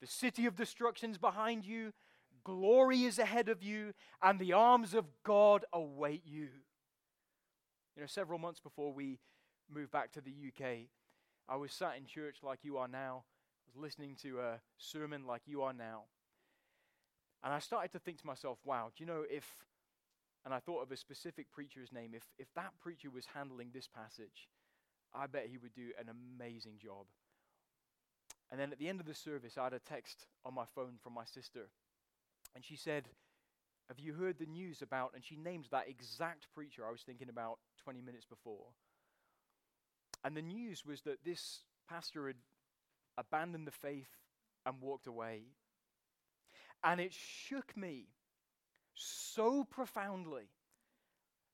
The 0.00 0.06
city 0.06 0.46
of 0.46 0.56
destruction's 0.56 1.18
behind 1.18 1.64
you, 1.64 1.92
glory 2.44 3.04
is 3.04 3.18
ahead 3.18 3.48
of 3.48 3.62
you, 3.62 3.92
and 4.22 4.38
the 4.38 4.52
arms 4.52 4.94
of 4.94 5.06
God 5.24 5.64
await 5.72 6.22
you. 6.26 6.48
You 7.96 8.02
know, 8.02 8.06
several 8.06 8.38
months 8.38 8.60
before 8.60 8.92
we 8.92 9.18
moved 9.72 9.90
back 9.90 10.12
to 10.12 10.20
the 10.20 10.30
UK, 10.30 10.88
I 11.48 11.56
was 11.56 11.72
sat 11.72 11.96
in 11.96 12.06
church 12.06 12.38
like 12.42 12.60
you 12.62 12.76
are 12.78 12.88
now. 12.88 13.24
I 13.66 13.76
was 13.76 13.82
listening 13.82 14.16
to 14.22 14.40
a 14.40 14.60
sermon 14.78 15.26
like 15.26 15.42
you 15.46 15.62
are 15.62 15.72
now. 15.72 16.04
And 17.42 17.52
I 17.52 17.58
started 17.58 17.92
to 17.92 17.98
think 17.98 18.18
to 18.20 18.26
myself, 18.26 18.58
wow, 18.64 18.90
do 18.96 19.04
you 19.04 19.06
know 19.06 19.24
if, 19.30 19.44
and 20.44 20.54
I 20.54 20.58
thought 20.58 20.82
of 20.82 20.90
a 20.90 20.96
specific 20.96 21.50
preacher's 21.52 21.92
name, 21.92 22.12
if, 22.14 22.24
if 22.38 22.48
that 22.54 22.72
preacher 22.80 23.10
was 23.10 23.26
handling 23.34 23.70
this 23.72 23.86
passage, 23.86 24.48
I 25.14 25.26
bet 25.26 25.48
he 25.50 25.58
would 25.58 25.74
do 25.74 25.90
an 26.00 26.08
amazing 26.08 26.78
job. 26.82 27.06
And 28.50 28.60
then 28.60 28.72
at 28.72 28.78
the 28.78 28.88
end 28.88 29.00
of 29.00 29.06
the 29.06 29.14
service, 29.14 29.58
I 29.58 29.64
had 29.64 29.72
a 29.72 29.78
text 29.78 30.26
on 30.44 30.54
my 30.54 30.64
phone 30.74 30.94
from 31.02 31.14
my 31.14 31.24
sister. 31.24 31.68
And 32.54 32.64
she 32.64 32.76
said, 32.76 33.04
Have 33.88 33.98
you 33.98 34.14
heard 34.14 34.38
the 34.38 34.46
news 34.46 34.82
about? 34.82 35.12
And 35.14 35.24
she 35.24 35.36
named 35.36 35.66
that 35.70 35.88
exact 35.88 36.46
preacher 36.54 36.86
I 36.86 36.92
was 36.92 37.02
thinking 37.02 37.28
about 37.28 37.58
20 37.82 38.00
minutes 38.00 38.24
before. 38.24 38.66
And 40.24 40.36
the 40.36 40.42
news 40.42 40.84
was 40.86 41.02
that 41.02 41.24
this 41.24 41.60
pastor 41.88 42.26
had 42.26 42.36
abandoned 43.18 43.66
the 43.66 43.72
faith 43.72 44.08
and 44.64 44.80
walked 44.80 45.06
away. 45.06 45.42
And 46.82 47.00
it 47.00 47.12
shook 47.12 47.76
me 47.76 48.08
so 48.94 49.64
profoundly 49.64 50.48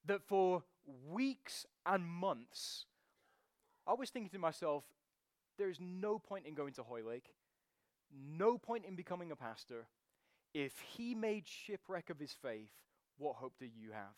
that 0.06 0.22
for 0.22 0.62
weeks 1.08 1.66
and 1.86 2.06
months, 2.06 2.86
I 3.86 3.94
was 3.94 4.10
thinking 4.10 4.30
to 4.30 4.38
myself, 4.38 4.84
there's 5.58 5.78
no 5.80 6.18
point 6.18 6.46
in 6.46 6.54
going 6.54 6.72
to 6.74 6.82
Hoylake, 6.82 7.34
no 8.12 8.58
point 8.58 8.84
in 8.86 8.94
becoming 8.94 9.30
a 9.30 9.36
pastor. 9.36 9.86
If 10.52 10.72
he 10.80 11.14
made 11.14 11.46
shipwreck 11.46 12.10
of 12.10 12.18
his 12.18 12.32
faith, 12.32 12.72
what 13.18 13.36
hope 13.36 13.54
do 13.58 13.66
you 13.66 13.92
have? 13.92 14.16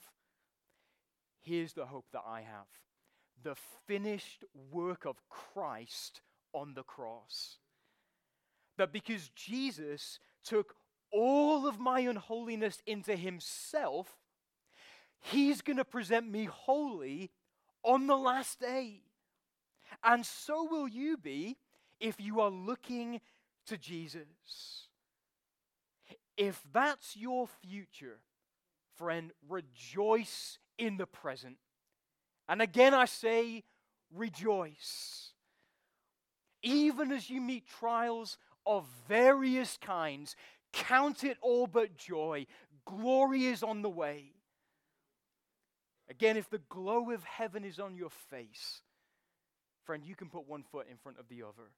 Here's 1.40 1.73
the 1.73 1.87
hope 1.87 2.07
that 2.12 2.23
I 2.27 2.42
have 2.42 2.66
the 3.42 3.57
finished 3.88 4.45
work 4.71 5.05
of 5.05 5.16
Christ 5.29 6.21
on 6.53 6.75
the 6.75 6.85
cross. 6.85 7.59
That 8.77 8.92
because 8.92 9.31
Jesus 9.35 10.21
took 10.45 10.77
all 11.11 11.66
of 11.66 11.81
my 11.81 12.01
unholiness 12.01 12.81
into 12.87 13.16
himself, 13.16 14.16
he's 15.18 15.61
going 15.61 15.79
to 15.79 15.85
present 15.85 16.31
me 16.31 16.45
holy 16.45 17.33
on 17.83 18.07
the 18.07 18.16
last 18.16 18.61
day. 18.61 19.01
And 20.05 20.25
so 20.25 20.64
will 20.64 20.88
you 20.88 21.16
be 21.16 21.57
if 22.01 22.21
you 22.21 22.40
are 22.40 22.51
looking 22.51 23.21
to 23.66 23.77
Jesus. 23.77 24.82
If 26.43 26.61
that's 26.73 27.17
your 27.17 27.47
future, 27.47 28.19
friend, 28.97 29.31
rejoice 29.49 30.59
in 30.77 30.97
the 30.97 31.07
present. 31.07 31.57
And 32.49 32.61
again, 32.61 32.95
I 32.95 33.05
say, 33.05 33.63
rejoice. 34.13 35.31
Even 36.61 37.13
as 37.13 37.31
you 37.31 37.41
meet 37.41 37.69
trials 37.79 38.39
of 38.67 38.87
various 39.07 39.79
kinds, 39.81 40.35
count 40.73 41.23
it 41.23 41.39
all 41.43 41.69
but 41.69 41.97
joy. 41.97 42.47
Glory 42.87 43.45
is 43.47 43.63
on 43.63 43.83
the 43.83 43.89
way. 43.89 44.33
Again, 46.11 46.37
if 46.37 46.51
the 46.51 46.61
glow 46.69 47.13
of 47.13 47.23
heaven 47.23 47.65
is 47.65 47.79
on 47.79 47.95
your 47.95 48.11
face, 48.11 48.81
friend, 49.85 50.03
you 50.05 50.17
can 50.17 50.29
put 50.29 50.49
one 50.49 50.65
foot 50.65 50.89
in 50.91 50.97
front 50.97 51.21
of 51.21 51.29
the 51.29 51.45
other. 51.45 51.71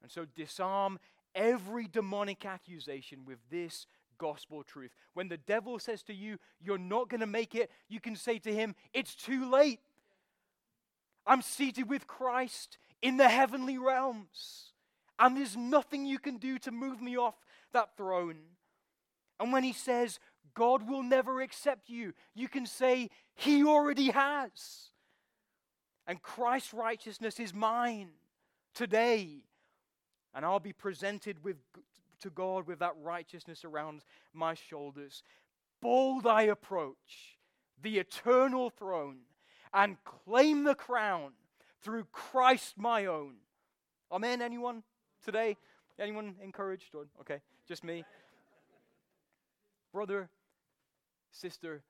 And 0.00 0.10
so 0.10 0.24
disarm 0.24 0.98
every 1.34 1.86
demonic 1.86 2.44
accusation 2.44 3.24
with 3.26 3.38
this 3.50 3.86
gospel 4.18 4.62
truth. 4.62 4.92
When 5.14 5.28
the 5.28 5.36
devil 5.36 5.78
says 5.78 6.02
to 6.04 6.14
you, 6.14 6.38
You're 6.60 6.78
not 6.78 7.08
going 7.08 7.20
to 7.20 7.26
make 7.26 7.54
it, 7.54 7.70
you 7.88 8.00
can 8.00 8.16
say 8.16 8.38
to 8.40 8.54
him, 8.54 8.74
It's 8.92 9.14
too 9.14 9.50
late. 9.50 9.80
I'm 11.26 11.42
seated 11.42 11.88
with 11.88 12.06
Christ 12.06 12.78
in 13.00 13.16
the 13.16 13.28
heavenly 13.28 13.78
realms, 13.78 14.72
and 15.18 15.36
there's 15.36 15.56
nothing 15.56 16.04
you 16.04 16.18
can 16.18 16.38
do 16.38 16.58
to 16.60 16.70
move 16.70 17.00
me 17.00 17.16
off 17.16 17.34
that 17.72 17.96
throne. 17.96 18.38
And 19.38 19.52
when 19.52 19.64
he 19.64 19.72
says, 19.72 20.18
God 20.54 20.88
will 20.88 21.02
never 21.02 21.40
accept 21.40 21.88
you, 21.88 22.12
you 22.34 22.48
can 22.48 22.66
say, 22.66 23.10
He 23.34 23.64
already 23.64 24.10
has. 24.10 24.90
And 26.06 26.20
Christ's 26.22 26.74
righteousness 26.74 27.40
is 27.40 27.54
mine 27.54 28.10
today. 28.74 29.44
And 30.34 30.44
I'll 30.44 30.60
be 30.60 30.72
presented 30.72 31.42
with, 31.44 31.56
to 32.20 32.30
God 32.30 32.66
with 32.66 32.78
that 32.78 32.94
righteousness 33.02 33.64
around 33.64 34.02
my 34.32 34.54
shoulders. 34.54 35.22
Bold 35.80 36.26
I 36.26 36.42
approach 36.42 37.38
the 37.82 37.98
eternal 37.98 38.70
throne 38.70 39.18
and 39.74 39.96
claim 40.04 40.64
the 40.64 40.74
crown 40.74 41.32
through 41.82 42.06
Christ 42.12 42.74
my 42.76 43.06
own. 43.06 43.34
Amen, 44.10 44.40
anyone 44.40 44.82
today? 45.24 45.56
Anyone 45.98 46.36
encouraged? 46.42 46.94
Or, 46.94 47.06
okay, 47.20 47.40
just 47.66 47.82
me. 47.84 48.04
Brother, 49.92 50.30
sister, 51.30 51.82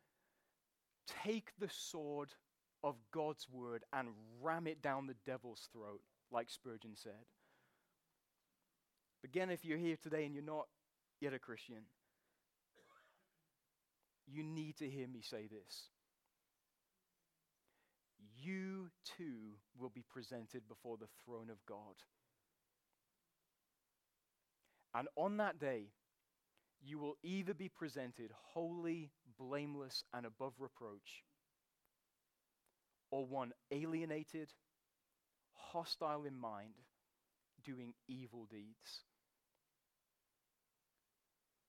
take 1.25 1.53
the 1.59 1.69
sword 1.71 2.31
of 2.83 2.97
God's 3.13 3.47
word 3.51 3.85
and 3.93 4.09
ram 4.41 4.67
it 4.67 4.83
down 4.83 5.07
the 5.07 5.15
devil's 5.27 5.69
throat, 5.73 6.01
like 6.33 6.51
Spurgeon 6.51 6.97
said. 6.97 7.13
Again, 9.25 9.51
if 9.51 9.65
you're 9.65 9.79
here 9.79 9.97
today 10.03 10.25
and 10.25 10.35
you're 10.35 10.43
not 10.43 10.67
yet 11.21 11.33
a 11.33 11.39
Christian, 11.39 11.85
you 14.27 14.43
need 14.43 14.77
to 14.79 14.89
hear 14.89 15.07
me 15.07 15.21
say 15.23 15.47
this. 15.47 15.89
You 18.41 18.91
too 19.17 19.57
will 19.79 19.91
be 19.91 20.05
presented 20.13 20.67
before 20.69 20.97
the 20.97 21.09
throne 21.25 21.51
of 21.51 21.65
God. 21.67 21.95
And 24.95 25.09
on 25.17 25.37
that 25.39 25.59
day, 25.59 25.87
you 26.85 26.99
will 26.99 27.17
either 27.23 27.55
be 27.55 27.69
presented 27.69 28.31
holy, 28.53 29.11
blameless, 29.39 30.05
and 30.13 30.27
above 30.27 30.55
reproach, 30.59 31.23
or 33.11 33.25
one 33.25 33.53
alienated, 33.71 34.51
hostile 35.53 36.25
in 36.25 36.37
mind, 36.37 36.75
doing 37.65 37.95
evil 38.09 38.47
deeds. 38.51 39.05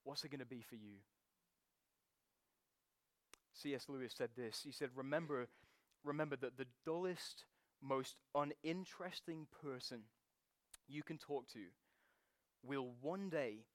What's 0.03 0.23
it 0.23 0.31
going 0.31 0.39
to 0.39 0.45
be 0.45 0.61
for 0.61 0.75
you? 0.75 0.97
C.S. 3.53 3.85
Lewis 3.87 4.13
said 4.17 4.29
this. 4.35 4.61
He 4.63 4.71
said, 4.71 4.89
Remember, 4.95 5.47
remember 6.03 6.35
that 6.37 6.57
the 6.57 6.67
dullest, 6.85 7.45
most 7.81 8.15
uninteresting 8.35 9.47
person 9.61 10.01
you 10.87 11.03
can 11.03 11.17
talk 11.17 11.47
to 11.49 11.59
will 12.63 12.91
one 13.01 13.29
day 13.29 13.65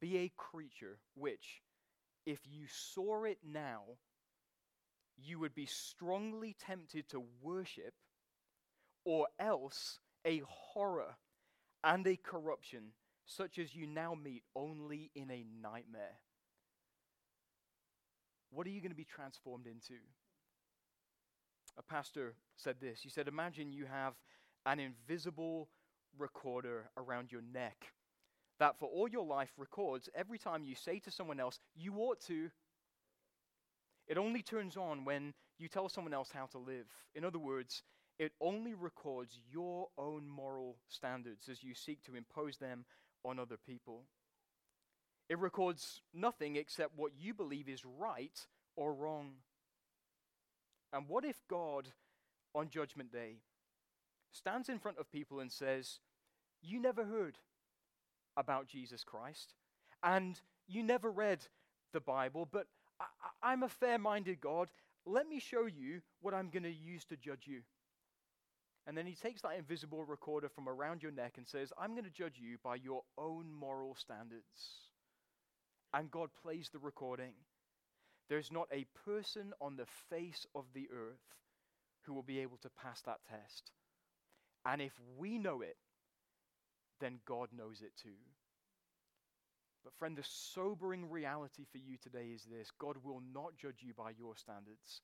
be 0.00 0.18
a 0.18 0.32
creature 0.36 0.98
which, 1.14 1.62
if 2.24 2.40
you 2.44 2.66
saw 2.68 3.24
it 3.24 3.38
now, 3.44 3.82
you 5.16 5.38
would 5.38 5.54
be 5.54 5.66
strongly 5.66 6.54
tempted 6.58 7.08
to 7.08 7.22
worship, 7.40 7.94
or 9.04 9.28
else 9.38 9.98
a 10.26 10.42
horror 10.46 11.16
and 11.84 12.06
a 12.06 12.16
corruption 12.16 12.92
such 13.24 13.58
as 13.58 13.74
you 13.74 13.86
now 13.86 14.14
meet 14.14 14.42
only 14.54 15.10
in 15.14 15.30
a 15.30 15.44
nightmare. 15.62 16.18
What 18.50 18.66
are 18.66 18.70
you 18.70 18.80
going 18.80 18.90
to 18.90 18.96
be 18.96 19.04
transformed 19.04 19.66
into? 19.66 19.94
A 21.78 21.82
pastor 21.82 22.34
said 22.56 22.76
this. 22.80 23.00
He 23.02 23.08
said, 23.08 23.28
Imagine 23.28 23.72
you 23.72 23.86
have 23.86 24.14
an 24.64 24.80
invisible 24.80 25.68
recorder 26.18 26.90
around 26.96 27.30
your 27.30 27.42
neck 27.52 27.92
that 28.58 28.78
for 28.78 28.88
all 28.88 29.08
your 29.08 29.26
life 29.26 29.50
records 29.58 30.08
every 30.14 30.38
time 30.38 30.64
you 30.64 30.74
say 30.74 30.98
to 31.00 31.10
someone 31.10 31.40
else, 31.40 31.58
you 31.74 31.94
ought 31.96 32.20
to. 32.22 32.50
It 34.06 34.16
only 34.16 34.42
turns 34.42 34.76
on 34.76 35.04
when 35.04 35.34
you 35.58 35.68
tell 35.68 35.88
someone 35.88 36.14
else 36.14 36.30
how 36.32 36.46
to 36.46 36.58
live. 36.58 36.86
In 37.14 37.24
other 37.24 37.38
words, 37.38 37.82
it 38.18 38.32
only 38.40 38.74
records 38.74 39.38
your 39.50 39.88
own 39.98 40.28
moral 40.28 40.76
standards 40.88 41.48
as 41.48 41.62
you 41.62 41.74
seek 41.74 42.02
to 42.04 42.16
impose 42.16 42.56
them 42.56 42.84
on 43.24 43.38
other 43.38 43.56
people. 43.56 44.04
It 45.28 45.38
records 45.38 46.00
nothing 46.14 46.56
except 46.56 46.96
what 46.96 47.12
you 47.18 47.34
believe 47.34 47.68
is 47.68 47.84
right 47.84 48.38
or 48.76 48.94
wrong. 48.94 49.32
And 50.92 51.08
what 51.08 51.24
if 51.24 51.36
God, 51.48 51.88
on 52.54 52.70
Judgment 52.70 53.12
Day, 53.12 53.40
stands 54.32 54.68
in 54.68 54.78
front 54.78 54.98
of 54.98 55.10
people 55.10 55.40
and 55.40 55.50
says, 55.50 55.98
You 56.62 56.80
never 56.80 57.04
heard 57.04 57.38
about 58.36 58.68
Jesus 58.68 59.02
Christ, 59.02 59.54
and 60.02 60.40
you 60.68 60.82
never 60.82 61.10
read 61.10 61.40
the 61.92 62.00
Bible, 62.00 62.48
but 62.50 62.66
I, 63.42 63.52
am 63.52 63.62
a 63.62 63.68
fair 63.68 63.98
minded 63.98 64.40
God. 64.40 64.70
Let 65.04 65.28
me 65.28 65.40
show 65.40 65.66
you 65.66 66.02
what 66.20 66.34
I'm 66.34 66.50
going 66.50 66.64
to 66.64 66.72
use 66.72 67.04
to 67.06 67.16
judge 67.16 67.46
you. 67.46 67.62
And 68.86 68.96
then 68.96 69.06
he 69.06 69.14
takes 69.14 69.42
that 69.42 69.56
invisible 69.58 70.04
recorder 70.04 70.48
from 70.48 70.68
around 70.68 71.02
your 71.02 71.10
neck 71.10 71.34
and 71.36 71.46
says, 71.46 71.72
I'm 71.76 71.92
going 71.92 72.04
to 72.04 72.10
judge 72.10 72.38
you 72.38 72.58
by 72.62 72.76
your 72.76 73.02
own 73.18 73.52
moral 73.52 73.96
standards. 73.96 74.44
And 75.92 76.10
God 76.10 76.28
plays 76.42 76.70
the 76.72 76.78
recording. 76.78 77.32
There's 78.28 78.52
not 78.52 78.68
a 78.72 78.86
person 79.04 79.52
on 79.60 79.76
the 79.76 79.86
face 80.10 80.46
of 80.54 80.64
the 80.72 80.88
earth 80.92 81.34
who 82.02 82.14
will 82.14 82.22
be 82.22 82.38
able 82.40 82.58
to 82.58 82.70
pass 82.82 83.00
that 83.02 83.18
test. 83.28 83.72
And 84.64 84.80
if 84.80 84.92
we 85.18 85.38
know 85.38 85.62
it, 85.62 85.76
then 87.00 87.18
God 87.26 87.48
knows 87.56 87.82
it 87.82 87.92
too. 88.00 88.18
But, 89.84 89.94
friend, 89.94 90.16
the 90.16 90.24
sobering 90.24 91.08
reality 91.08 91.64
for 91.70 91.78
you 91.78 91.96
today 92.02 92.30
is 92.34 92.42
this 92.44 92.70
God 92.78 92.96
will 93.04 93.22
not 93.32 93.56
judge 93.56 93.82
you 93.82 93.94
by 93.94 94.10
your 94.18 94.36
standards, 94.36 95.02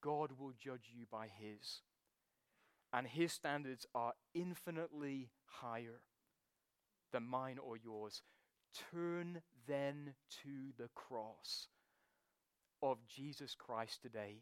God 0.00 0.30
will 0.38 0.52
judge 0.58 0.90
you 0.92 1.06
by 1.10 1.26
His 1.38 1.80
and 2.96 3.06
his 3.06 3.30
standards 3.30 3.86
are 3.94 4.14
infinitely 4.34 5.28
higher 5.44 6.00
than 7.12 7.24
mine 7.24 7.58
or 7.58 7.76
yours. 7.76 8.22
Turn 8.90 9.42
then 9.68 10.14
to 10.42 10.72
the 10.78 10.88
cross 10.94 11.68
of 12.82 13.06
Jesus 13.06 13.54
Christ 13.54 14.00
today 14.00 14.38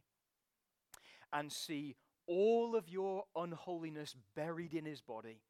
and 1.33 1.51
see 1.51 1.97
all 2.29 2.77
of 2.77 2.89
your 2.89 3.25
unholiness 3.35 4.15
buried 4.37 4.73
in 4.73 4.85
his 4.85 5.01
body, 5.01 5.41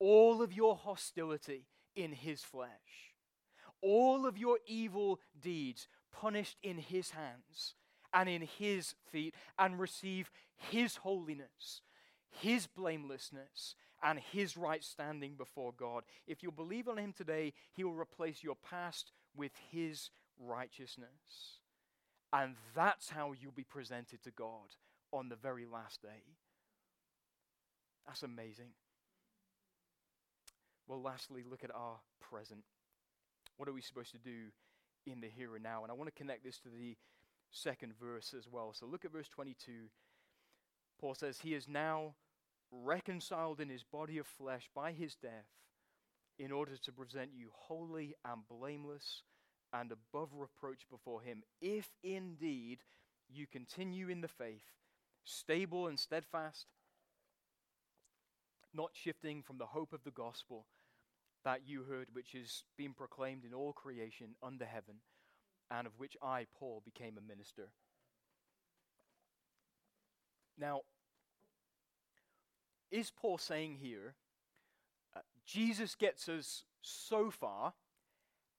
all 0.00 0.42
of 0.42 0.52
your 0.52 0.74
hostility 0.74 1.68
in 1.94 2.10
his 2.10 2.42
flesh, 2.42 3.14
all 3.80 4.26
of 4.26 4.36
your 4.36 4.58
evil 4.66 5.20
deeds 5.40 5.86
punished 6.12 6.56
in 6.60 6.78
his 6.78 7.10
hands 7.10 7.74
and 8.14 8.28
in 8.28 8.42
his 8.42 8.94
feet 9.10 9.34
and 9.58 9.78
receive 9.78 10.30
his 10.56 10.96
holiness, 10.96 11.82
his 12.30 12.66
blamelessness, 12.66 13.74
and 14.02 14.18
his 14.18 14.56
right 14.56 14.84
standing 14.84 15.34
before 15.34 15.72
God. 15.76 16.04
If 16.26 16.42
you 16.42 16.50
believe 16.50 16.88
on 16.88 16.98
him 16.98 17.12
today, 17.12 17.52
he 17.72 17.84
will 17.84 17.94
replace 17.94 18.42
your 18.42 18.56
past 18.56 19.12
with 19.36 19.52
his 19.70 20.10
righteousness. 20.38 21.60
And 22.32 22.56
that's 22.74 23.10
how 23.10 23.32
you'll 23.32 23.52
be 23.52 23.64
presented 23.64 24.22
to 24.24 24.30
God 24.30 24.76
on 25.12 25.28
the 25.28 25.36
very 25.36 25.64
last 25.64 26.02
day. 26.02 26.22
That's 28.06 28.22
amazing. 28.22 28.70
Well, 30.86 31.00
lastly, 31.00 31.42
look 31.48 31.64
at 31.64 31.74
our 31.74 31.96
present. 32.20 32.64
What 33.56 33.68
are 33.68 33.72
we 33.72 33.80
supposed 33.80 34.12
to 34.12 34.18
do 34.18 34.50
in 35.06 35.20
the 35.20 35.28
here 35.28 35.54
and 35.54 35.62
now? 35.62 35.82
And 35.82 35.90
I 35.90 35.94
want 35.94 36.14
to 36.14 36.18
connect 36.18 36.44
this 36.44 36.58
to 36.58 36.68
the 36.68 36.96
second 37.54 37.92
verse 38.00 38.34
as 38.36 38.48
well. 38.50 38.72
So 38.74 38.86
look 38.86 39.04
at 39.04 39.12
verse 39.12 39.28
22. 39.28 39.72
Paul 41.00 41.14
says, 41.14 41.38
He 41.40 41.54
is 41.54 41.68
now 41.68 42.14
reconciled 42.70 43.60
in 43.60 43.68
his 43.68 43.84
body 43.84 44.18
of 44.18 44.26
flesh 44.26 44.68
by 44.74 44.92
his 44.92 45.14
death 45.14 45.46
in 46.38 46.50
order 46.50 46.76
to 46.76 46.92
present 46.92 47.30
you 47.34 47.48
holy 47.52 48.14
and 48.24 48.42
blameless 48.48 49.22
and 49.72 49.92
above 49.92 50.30
reproach 50.34 50.86
before 50.90 51.20
him, 51.20 51.42
if 51.60 51.90
indeed 52.02 52.78
you 53.28 53.46
continue 53.46 54.08
in 54.08 54.20
the 54.20 54.28
faith, 54.28 54.72
stable 55.24 55.86
and 55.86 55.98
steadfast, 55.98 56.66
not 58.72 58.90
shifting 58.92 59.42
from 59.42 59.58
the 59.58 59.66
hope 59.66 59.92
of 59.92 60.02
the 60.04 60.10
gospel 60.10 60.66
that 61.44 61.60
you 61.66 61.84
heard, 61.84 62.08
which 62.12 62.32
has 62.32 62.64
been 62.76 62.92
proclaimed 62.92 63.44
in 63.44 63.54
all 63.54 63.72
creation 63.72 64.34
under 64.42 64.64
heaven 64.64 64.96
and 65.70 65.86
of 65.86 65.92
which 65.98 66.16
I, 66.22 66.46
Paul, 66.58 66.82
became 66.84 67.18
a 67.18 67.28
minister. 67.28 67.68
Now, 70.58 70.82
is 72.90 73.10
Paul 73.10 73.38
saying 73.38 73.78
here, 73.80 74.14
uh, 75.16 75.20
Jesus 75.44 75.94
gets 75.94 76.28
us 76.28 76.64
so 76.80 77.30
far, 77.30 77.74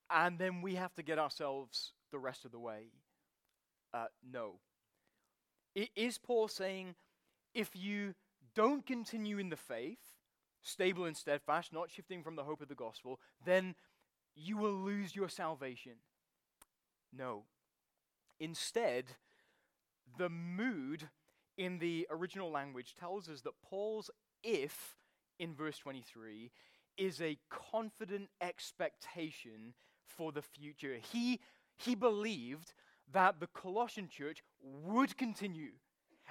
and 0.09 0.37
then 0.37 0.61
we 0.61 0.75
have 0.75 0.93
to 0.95 1.03
get 1.03 1.19
ourselves 1.19 1.93
the 2.11 2.19
rest 2.19 2.45
of 2.45 2.51
the 2.51 2.59
way? 2.59 2.91
Uh, 3.93 4.07
no. 4.29 4.59
I, 5.77 5.89
is 5.95 6.17
Paul 6.17 6.47
saying, 6.47 6.95
if 7.53 7.75
you 7.75 8.13
don't 8.55 8.85
continue 8.85 9.37
in 9.37 9.49
the 9.49 9.55
faith, 9.55 9.99
stable 10.61 11.05
and 11.05 11.15
steadfast, 11.15 11.71
not 11.71 11.89
shifting 11.89 12.23
from 12.23 12.35
the 12.35 12.43
hope 12.43 12.61
of 12.61 12.67
the 12.67 12.75
gospel, 12.75 13.19
then 13.45 13.75
you 14.35 14.57
will 14.57 14.73
lose 14.73 15.15
your 15.15 15.29
salvation? 15.29 15.93
No. 17.17 17.43
Instead, 18.39 19.05
the 20.17 20.29
mood 20.29 21.09
in 21.57 21.79
the 21.79 22.07
original 22.09 22.51
language 22.51 22.95
tells 22.99 23.29
us 23.29 23.41
that 23.41 23.61
Paul's 23.63 24.09
if 24.43 24.95
in 25.39 25.53
verse 25.53 25.77
23 25.77 26.51
is 26.97 27.21
a 27.21 27.37
confident 27.49 28.29
expectation 28.41 29.73
for 30.05 30.31
the 30.31 30.41
future. 30.41 30.97
He, 31.11 31.39
he 31.77 31.95
believed 31.95 32.73
that 33.11 33.39
the 33.39 33.47
Colossian 33.47 34.07
church 34.09 34.43
would 34.61 35.17
continue 35.17 35.71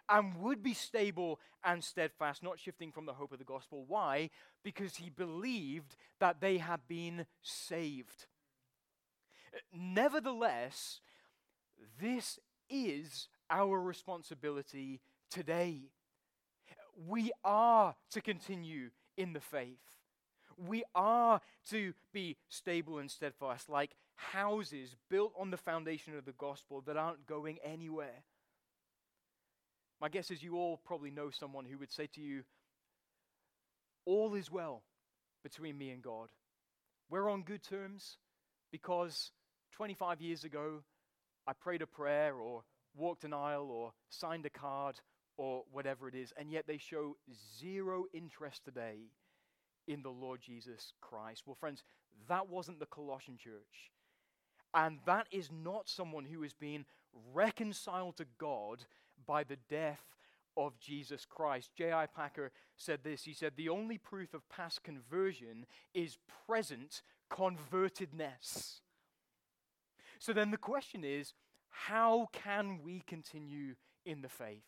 and 0.08 0.36
would 0.36 0.62
be 0.62 0.74
stable 0.74 1.40
and 1.64 1.82
steadfast, 1.82 2.42
not 2.42 2.58
shifting 2.58 2.92
from 2.92 3.06
the 3.06 3.14
hope 3.14 3.32
of 3.32 3.38
the 3.38 3.44
gospel. 3.44 3.84
Why? 3.86 4.30
Because 4.62 4.96
he 4.96 5.08
believed 5.08 5.96
that 6.20 6.40
they 6.40 6.58
had 6.58 6.80
been 6.88 7.26
saved. 7.42 8.26
Nevertheless, 9.72 11.00
this 12.00 12.38
is 12.68 13.28
our 13.50 13.80
responsibility 13.80 15.00
today. 15.30 15.90
We 17.08 17.32
are 17.44 17.94
to 18.12 18.20
continue 18.20 18.90
in 19.16 19.32
the 19.32 19.40
faith. 19.40 19.78
We 20.56 20.84
are 20.94 21.40
to 21.70 21.94
be 22.12 22.36
stable 22.48 22.98
and 22.98 23.10
steadfast, 23.10 23.68
like 23.68 23.96
houses 24.16 24.94
built 25.10 25.32
on 25.38 25.50
the 25.50 25.56
foundation 25.56 26.16
of 26.16 26.24
the 26.24 26.32
gospel 26.32 26.80
that 26.82 26.96
aren't 26.96 27.26
going 27.26 27.58
anywhere. 27.64 28.22
My 30.00 30.08
guess 30.08 30.30
is 30.30 30.42
you 30.42 30.56
all 30.56 30.80
probably 30.84 31.10
know 31.10 31.30
someone 31.30 31.64
who 31.64 31.78
would 31.78 31.92
say 31.92 32.06
to 32.14 32.20
you, 32.20 32.44
All 34.04 34.34
is 34.34 34.50
well 34.50 34.82
between 35.42 35.76
me 35.78 35.90
and 35.90 36.02
God. 36.02 36.28
We're 37.10 37.28
on 37.28 37.42
good 37.42 37.62
terms 37.62 38.18
because 38.70 39.32
25 39.74 40.20
years 40.20 40.44
ago, 40.44 40.82
I 41.46 41.52
prayed 41.52 41.82
a 41.82 41.86
prayer 41.86 42.36
or 42.36 42.62
walked 42.96 43.24
an 43.24 43.32
aisle 43.32 43.70
or 43.70 43.92
signed 44.08 44.46
a 44.46 44.50
card 44.50 45.00
or 45.36 45.64
whatever 45.72 46.08
it 46.08 46.14
is, 46.14 46.32
and 46.36 46.50
yet 46.50 46.66
they 46.66 46.78
show 46.78 47.16
zero 47.58 48.04
interest 48.12 48.64
today 48.64 48.98
in 49.88 50.02
the 50.02 50.10
Lord 50.10 50.40
Jesus 50.40 50.92
Christ. 51.00 51.42
Well, 51.44 51.56
friends, 51.58 51.82
that 52.28 52.48
wasn't 52.48 52.78
the 52.78 52.86
Colossian 52.86 53.36
church. 53.36 53.90
And 54.72 54.98
that 55.06 55.26
is 55.32 55.50
not 55.52 55.88
someone 55.88 56.24
who 56.24 56.42
has 56.42 56.52
been 56.52 56.84
reconciled 57.32 58.16
to 58.18 58.26
God 58.38 58.84
by 59.26 59.42
the 59.42 59.58
death 59.68 60.02
of 60.56 60.78
Jesus 60.78 61.24
Christ. 61.24 61.70
J.I. 61.76 62.06
Packer 62.06 62.52
said 62.76 63.00
this 63.02 63.24
He 63.24 63.34
said, 63.34 63.52
The 63.56 63.68
only 63.68 63.98
proof 63.98 64.34
of 64.34 64.48
past 64.48 64.84
conversion 64.84 65.66
is 65.94 66.18
present 66.46 67.02
convertedness. 67.30 68.80
So 70.24 70.32
then 70.32 70.50
the 70.50 70.56
question 70.56 71.04
is 71.04 71.34
how 71.68 72.28
can 72.32 72.80
we 72.82 73.02
continue 73.06 73.74
in 74.06 74.22
the 74.22 74.30
faith? 74.30 74.64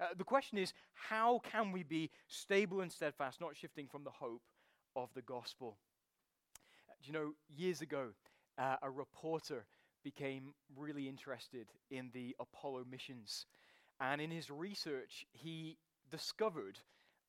Uh, 0.00 0.06
the 0.16 0.24
question 0.24 0.56
is 0.56 0.72
how 0.94 1.42
can 1.44 1.70
we 1.70 1.82
be 1.82 2.10
stable 2.28 2.80
and 2.80 2.90
steadfast, 2.90 3.42
not 3.42 3.58
shifting 3.58 3.88
from 3.88 4.04
the 4.04 4.10
hope 4.10 4.40
of 4.96 5.10
the 5.14 5.20
gospel? 5.20 5.76
Uh, 6.88 6.94
do 7.02 7.08
you 7.08 7.12
know, 7.12 7.32
years 7.54 7.82
ago, 7.82 8.12
uh, 8.56 8.76
a 8.80 8.88
reporter 8.90 9.66
became 10.02 10.54
really 10.74 11.10
interested 11.10 11.66
in 11.90 12.08
the 12.14 12.34
Apollo 12.40 12.86
missions. 12.90 13.44
And 14.00 14.18
in 14.18 14.30
his 14.30 14.50
research, 14.50 15.26
he 15.30 15.76
discovered 16.10 16.78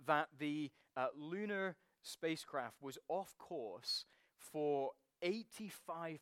that 0.08 0.30
the 0.40 0.72
uh, 0.96 1.08
lunar 1.18 1.76
spacecraft 2.02 2.78
was 2.82 2.98
off 3.10 3.36
course 3.38 4.06
for 4.38 4.92
85% 5.22 6.20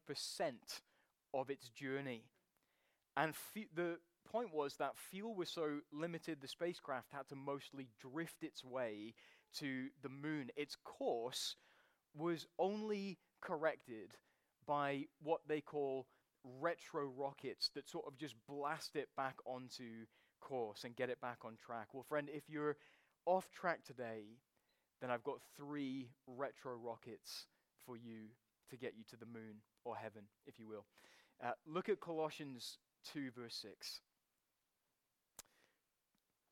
of 1.38 1.50
its 1.50 1.69
journey. 1.69 2.23
And 3.15 3.34
the 3.76 3.97
point 4.30 4.54
was 4.54 4.76
that 4.76 4.97
fuel 4.97 5.36
was 5.36 5.50
so 5.50 5.80
limited, 5.93 6.39
the 6.41 6.47
spacecraft 6.47 7.13
had 7.13 7.28
to 7.30 7.36
mostly 7.36 7.88
drift 8.02 8.43
its 8.43 8.63
way 8.63 9.13
to 9.60 9.88
the 10.02 10.10
moon. 10.10 10.50
Its 10.56 10.76
course 10.84 11.56
was 12.15 12.47
only 12.60 13.19
corrected 13.41 14.15
by 14.65 15.06
what 15.21 15.41
they 15.47 15.62
call 15.62 16.08
retro 16.60 17.06
rockets 17.06 17.69
that 17.76 17.89
sort 17.89 18.06
of 18.08 18.17
just 18.17 18.36
blast 18.47 18.95
it 18.95 19.10
back 19.15 19.36
onto 19.45 20.06
course 20.41 20.84
and 20.84 20.95
get 20.95 21.10
it 21.10 21.21
back 21.21 21.39
on 21.43 21.58
track. 21.63 21.88
Well, 21.93 22.06
friend, 22.08 22.30
if 22.34 22.43
you're 22.50 22.78
off 23.26 23.50
track 23.52 23.84
today, 23.84 24.23
then 25.02 25.12
I've 25.12 25.23
got 25.23 25.39
three 25.56 26.10
retro 26.26 26.76
rockets 26.76 27.45
for 27.86 27.95
you 27.95 28.30
to 28.69 28.78
get 28.78 28.93
you 28.97 29.04
to 29.10 29.17
the 29.17 29.26
moon 29.26 29.62
or 29.86 29.95
heaven, 29.95 30.23
if 30.45 30.60
you 30.60 30.67
will. 30.67 30.86
Uh, 31.43 31.52
look 31.67 31.88
at 31.89 32.00
Colossians 32.00 32.78
2, 33.13 33.32
verse 33.36 33.56
6. 33.62 34.02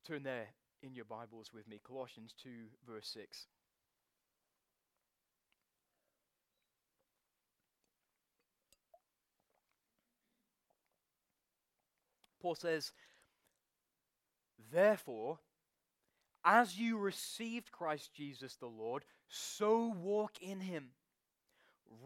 Turn 0.07 0.23
there 0.23 0.47
in 0.83 0.93
your 0.93 1.05
Bibles 1.05 1.51
with 1.53 1.67
me. 1.67 1.81
Colossians 1.85 2.35
2, 2.43 2.49
verse 2.87 3.07
6. 3.07 3.47
Paul 12.39 12.53
says, 12.53 12.91
Therefore, 14.71 15.39
as 16.43 16.77
you 16.77 16.99
received 16.99 17.71
Christ 17.71 18.13
Jesus 18.13 18.55
the 18.55 18.67
Lord, 18.67 19.03
so 19.27 19.95
walk 19.99 20.33
in 20.39 20.59
him, 20.59 20.89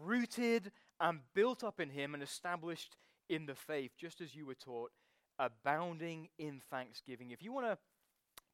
rooted 0.02 0.72
and 1.00 1.20
built 1.34 1.64
up 1.64 1.80
in 1.80 1.90
him 1.90 2.14
and 2.14 2.22
established 2.22 2.96
in 3.28 3.46
the 3.46 3.54
faith, 3.54 3.92
just 3.98 4.20
as 4.20 4.34
you 4.34 4.44
were 4.44 4.54
taught, 4.54 4.90
abounding 5.38 6.28
in 6.38 6.60
thanksgiving. 6.70 7.30
If 7.30 7.42
you 7.42 7.52
want 7.52 7.66
to 7.66 7.78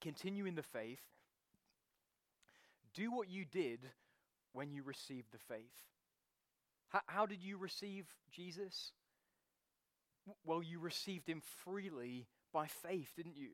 continue 0.01 0.47
in 0.47 0.55
the 0.55 0.63
faith, 0.63 1.01
do 2.95 3.11
what 3.11 3.29
you 3.29 3.45
did 3.45 3.81
when 4.53 4.71
you 4.71 4.83
received 4.83 5.33
the 5.33 5.39
faith. 5.39 5.83
How, 6.89 7.01
how 7.07 7.27
did 7.27 7.43
you 7.43 7.59
receive 7.59 8.07
Jesus? 8.31 8.93
Well, 10.45 10.63
you 10.63 10.79
received 10.79 11.29
him 11.29 11.43
freely 11.65 12.27
by 12.53 12.67
faith, 12.67 13.13
didn't 13.17 13.37
you? 13.37 13.51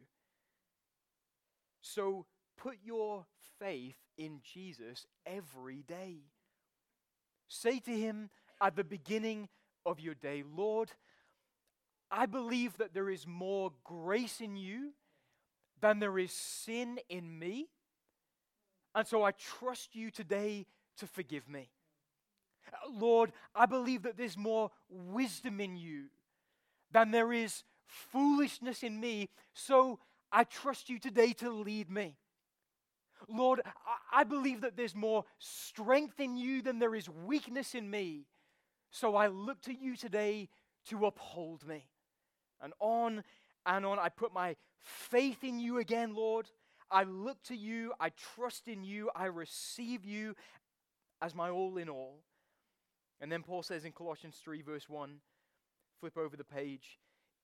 So 1.81 2.26
put 2.57 2.76
your 2.85 3.26
faith 3.59 3.96
in 4.16 4.40
Jesus 4.42 5.07
every 5.26 5.83
day. 5.83 6.18
Say 7.48 7.81
to 7.81 7.90
him 7.90 8.31
at 8.62 8.77
the 8.77 8.85
beginning 8.85 9.48
of 9.85 10.01
your 10.01 10.14
day, 10.14 10.44
Lord, 10.57 10.90
I 12.11 12.27
believe 12.27 12.79
that 12.79 12.94
there 12.94 13.11
is 13.11 13.27
more 13.27 13.72
grace 13.85 14.40
in 14.40 14.57
you 14.57 14.92
than 15.81 15.98
there 15.98 16.18
is 16.18 16.33
sin 16.33 17.01
in 17.09 17.38
me. 17.38 17.68
And 18.94 19.07
so 19.07 19.25
I 19.25 19.33
trust 19.33 19.96
you 19.96 20.11
today 20.11 20.66
to 20.98 21.07
forgive 21.07 21.48
me. 21.48 21.70
Lord, 22.88 23.33
I 23.55 23.66
believe 23.66 24.03
that 24.05 24.16
there's 24.16 24.37
more 24.37 24.70
wisdom 24.88 25.61
in 25.61 25.77
you 25.77 26.05
than 26.92 27.11
there 27.11 27.33
is 27.33 27.64
foolishness 27.87 28.83
in 28.83 29.01
me. 29.01 29.29
So 29.55 29.98
I 30.31 30.44
trust 30.44 30.88
you 30.88 30.98
today 30.98 31.33
to 31.35 31.51
lead 31.51 31.90
me. 31.90 32.16
Lord, 33.29 33.62
I 34.12 34.25
believe 34.25 34.61
that 34.61 34.77
there's 34.77 34.94
more 34.94 35.25
strength 35.38 36.20
in 36.20 36.37
you 36.37 36.62
than 36.62 36.79
there 36.79 36.94
is 36.94 37.09
weakness 37.09 37.75
in 37.75 37.90
me. 37.90 38.27
So 38.92 39.16
I 39.16 39.26
look 39.26 39.61
to 39.62 39.74
you 39.74 39.96
today 39.96 40.48
to 40.88 41.07
uphold 41.07 41.66
me. 41.66 41.88
And 42.61 42.72
on 42.78 43.24
and 43.66 43.85
on, 43.85 43.98
I 43.98 44.09
put 44.11 44.33
my 44.33 44.55
faith 44.83 45.42
in 45.42 45.59
you 45.59 45.78
again, 45.78 46.14
Lord. 46.14 46.48
I 46.90 47.05
look 47.05 47.42
to 47.44 47.57
you, 47.57 47.94
I 47.98 48.11
trust 48.11 48.68
in 48.68 48.85
you, 48.85 49.11
I 49.16 49.24
receive 49.24 50.05
you 50.05 50.37
as 51.22 51.35
my 51.35 51.48
all 51.48 51.78
in 51.78 51.88
all. 51.88 52.18
And 53.18 53.33
then 53.33 53.42
Paul 53.42 53.62
says 53.62 53.87
in 53.87 53.92
Colossians 53.92 54.37
3, 54.44 54.61
verse 54.61 54.88
1, 54.90 55.20
flip 56.00 56.18
over 56.18 56.37
the 56.37 56.44
page, 56.44 56.98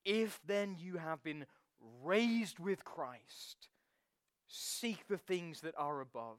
if 0.05 0.39
then 0.47 0.77
you 0.79 0.99
have 0.99 1.23
been 1.23 1.47
raised 2.05 2.59
with 2.59 2.85
Christ, 2.85 3.69
seek 4.49 5.09
the 5.09 5.17
things 5.17 5.63
that 5.63 5.75
are 5.79 6.01
above, 6.01 6.39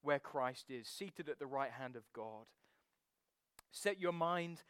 where 0.00 0.18
Christ 0.18 0.70
is, 0.70 0.88
seated 0.88 1.28
at 1.28 1.38
the 1.38 1.46
right 1.46 1.72
hand 1.72 1.94
of 1.94 2.10
God. 2.14 2.46
Set 3.76 4.00
your 4.00 4.12
mind 4.12 4.62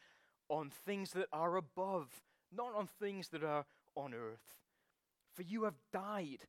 on 0.49 0.71
things 0.71 1.13
that 1.13 1.29
are 1.31 1.57
above, 1.57 2.09
not 2.51 2.75
on 2.75 2.89
things 2.99 3.29
that 3.29 3.45
are 3.45 3.67
on 3.95 4.15
earth. 4.15 4.57
For 5.35 5.43
you 5.43 5.65
have 5.65 5.75
died, 5.93 6.47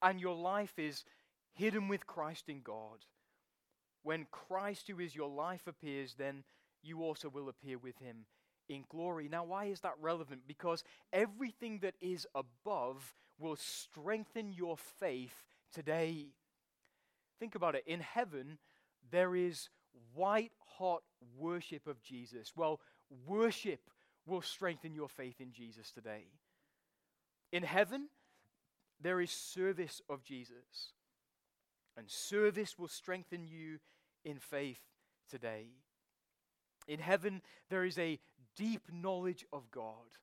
and 0.00 0.18
your 0.18 0.34
life 0.34 0.78
is 0.78 1.04
hidden 1.52 1.88
with 1.88 2.06
Christ 2.06 2.48
in 2.48 2.62
God. 2.62 3.04
When 4.02 4.26
Christ, 4.30 4.88
who 4.88 4.98
is 4.98 5.14
your 5.14 5.28
life, 5.28 5.66
appears, 5.66 6.14
then 6.16 6.44
you 6.82 7.02
also 7.02 7.28
will 7.28 7.50
appear 7.50 7.76
with 7.76 7.98
him 7.98 8.24
in 8.66 8.84
glory. 8.88 9.28
Now, 9.28 9.44
why 9.44 9.66
is 9.66 9.80
that 9.80 9.94
relevant? 10.00 10.42
Because 10.46 10.82
everything 11.12 11.80
that 11.80 11.96
is 12.00 12.26
above 12.34 13.14
will 13.38 13.56
strengthen 13.56 14.54
your 14.54 14.78
faith 14.78 15.44
today. 15.70 16.28
Think 17.38 17.54
about 17.54 17.74
it. 17.74 17.84
In 17.86 18.00
heaven, 18.00 18.56
there 19.10 19.36
is 19.36 19.68
white 20.14 20.52
hot 20.78 21.02
worship 21.38 21.86
of 21.86 22.02
Jesus. 22.02 22.52
Well, 22.56 22.80
worship 23.26 23.80
will 24.26 24.42
strengthen 24.42 24.94
your 24.94 25.08
faith 25.08 25.40
in 25.40 25.52
Jesus 25.52 25.90
today. 25.92 26.24
In 27.52 27.62
heaven, 27.62 28.08
there 29.00 29.20
is 29.20 29.30
service 29.30 30.00
of 30.08 30.22
Jesus. 30.22 30.92
And 31.96 32.08
service 32.08 32.78
will 32.78 32.88
strengthen 32.88 33.44
you 33.44 33.78
in 34.24 34.38
faith 34.38 34.80
today. 35.28 35.66
In 36.86 37.00
heaven, 37.00 37.42
there 37.68 37.84
is 37.84 37.98
a 37.98 38.18
deep 38.56 38.82
knowledge 38.92 39.44
of 39.52 39.70
God. 39.70 40.16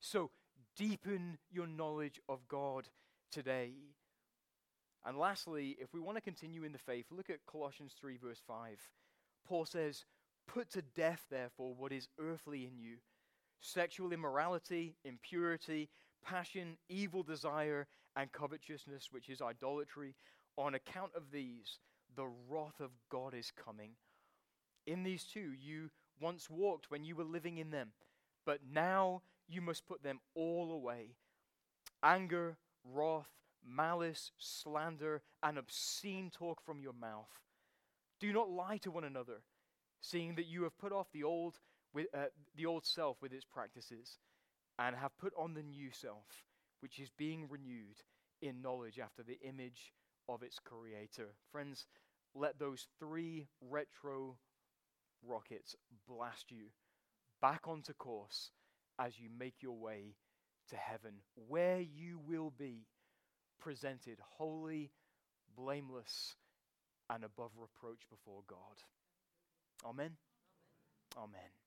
So, 0.00 0.30
deepen 0.76 1.38
your 1.50 1.66
knowledge 1.66 2.20
of 2.28 2.46
God 2.48 2.88
today. 3.30 3.72
And 5.06 5.16
lastly, 5.16 5.76
if 5.80 5.94
we 5.94 6.00
want 6.00 6.16
to 6.16 6.22
continue 6.22 6.64
in 6.64 6.72
the 6.72 6.78
faith, 6.78 7.06
look 7.10 7.30
at 7.30 7.46
Colossians 7.50 7.94
3, 7.98 8.16
verse 8.16 8.42
5. 8.46 8.78
Paul 9.46 9.64
says, 9.64 10.04
Put 10.46 10.70
to 10.72 10.82
death, 10.82 11.24
therefore, 11.30 11.74
what 11.74 11.92
is 11.92 12.08
earthly 12.18 12.64
in 12.64 12.78
you 12.78 12.96
sexual 13.60 14.12
immorality, 14.12 14.94
impurity, 15.04 15.88
passion, 16.24 16.76
evil 16.88 17.22
desire, 17.22 17.86
and 18.16 18.30
covetousness, 18.32 19.08
which 19.10 19.28
is 19.28 19.42
idolatry. 19.42 20.14
On 20.56 20.74
account 20.74 21.12
of 21.14 21.30
these, 21.32 21.78
the 22.16 22.28
wrath 22.48 22.80
of 22.80 22.90
God 23.10 23.34
is 23.34 23.52
coming. 23.52 23.92
In 24.86 25.04
these 25.04 25.24
two, 25.24 25.52
you 25.60 25.90
once 26.20 26.50
walked 26.50 26.90
when 26.90 27.04
you 27.04 27.14
were 27.14 27.24
living 27.24 27.58
in 27.58 27.70
them, 27.70 27.92
but 28.44 28.60
now 28.72 29.22
you 29.48 29.60
must 29.60 29.86
put 29.86 30.02
them 30.02 30.20
all 30.34 30.72
away 30.72 31.10
anger, 32.02 32.56
wrath, 32.84 33.28
malice, 33.68 34.32
slander, 34.38 35.22
and 35.42 35.58
obscene 35.58 36.30
talk 36.30 36.60
from 36.64 36.80
your 36.80 36.92
mouth. 36.92 37.40
Do 38.20 38.32
not 38.32 38.50
lie 38.50 38.78
to 38.78 38.90
one 38.90 39.04
another, 39.04 39.42
seeing 40.00 40.34
that 40.36 40.46
you 40.46 40.62
have 40.64 40.78
put 40.78 40.92
off 40.92 41.12
the 41.12 41.24
old, 41.24 41.58
with, 41.92 42.06
uh, 42.14 42.26
the 42.56 42.66
old 42.66 42.84
self 42.84 43.20
with 43.20 43.32
its 43.32 43.44
practices, 43.44 44.18
and 44.78 44.96
have 44.96 45.16
put 45.18 45.32
on 45.36 45.54
the 45.54 45.62
new 45.62 45.90
self, 45.90 46.44
which 46.80 46.98
is 46.98 47.10
being 47.10 47.48
renewed 47.48 48.02
in 48.40 48.62
knowledge 48.62 48.98
after 48.98 49.22
the 49.22 49.38
image 49.46 49.92
of 50.28 50.42
its 50.42 50.58
creator. 50.58 51.34
Friends, 51.50 51.86
let 52.34 52.58
those 52.58 52.86
three 52.98 53.48
retro 53.60 54.36
rockets 55.22 55.74
blast 56.06 56.50
you 56.50 56.66
back 57.40 57.66
onto 57.66 57.92
course 57.92 58.50
as 58.98 59.18
you 59.18 59.28
make 59.36 59.56
your 59.60 59.76
way 59.76 60.14
to 60.68 60.76
heaven, 60.76 61.14
where 61.34 61.80
you 61.80 62.18
will 62.18 62.52
be 62.56 62.86
presented 63.60 64.18
holy, 64.20 64.90
blameless, 65.56 66.36
and 67.10 67.24
above 67.24 67.52
reproach 67.58 68.00
before 68.10 68.42
God. 68.46 68.82
Amen. 69.84 70.16
Amen. 71.16 71.57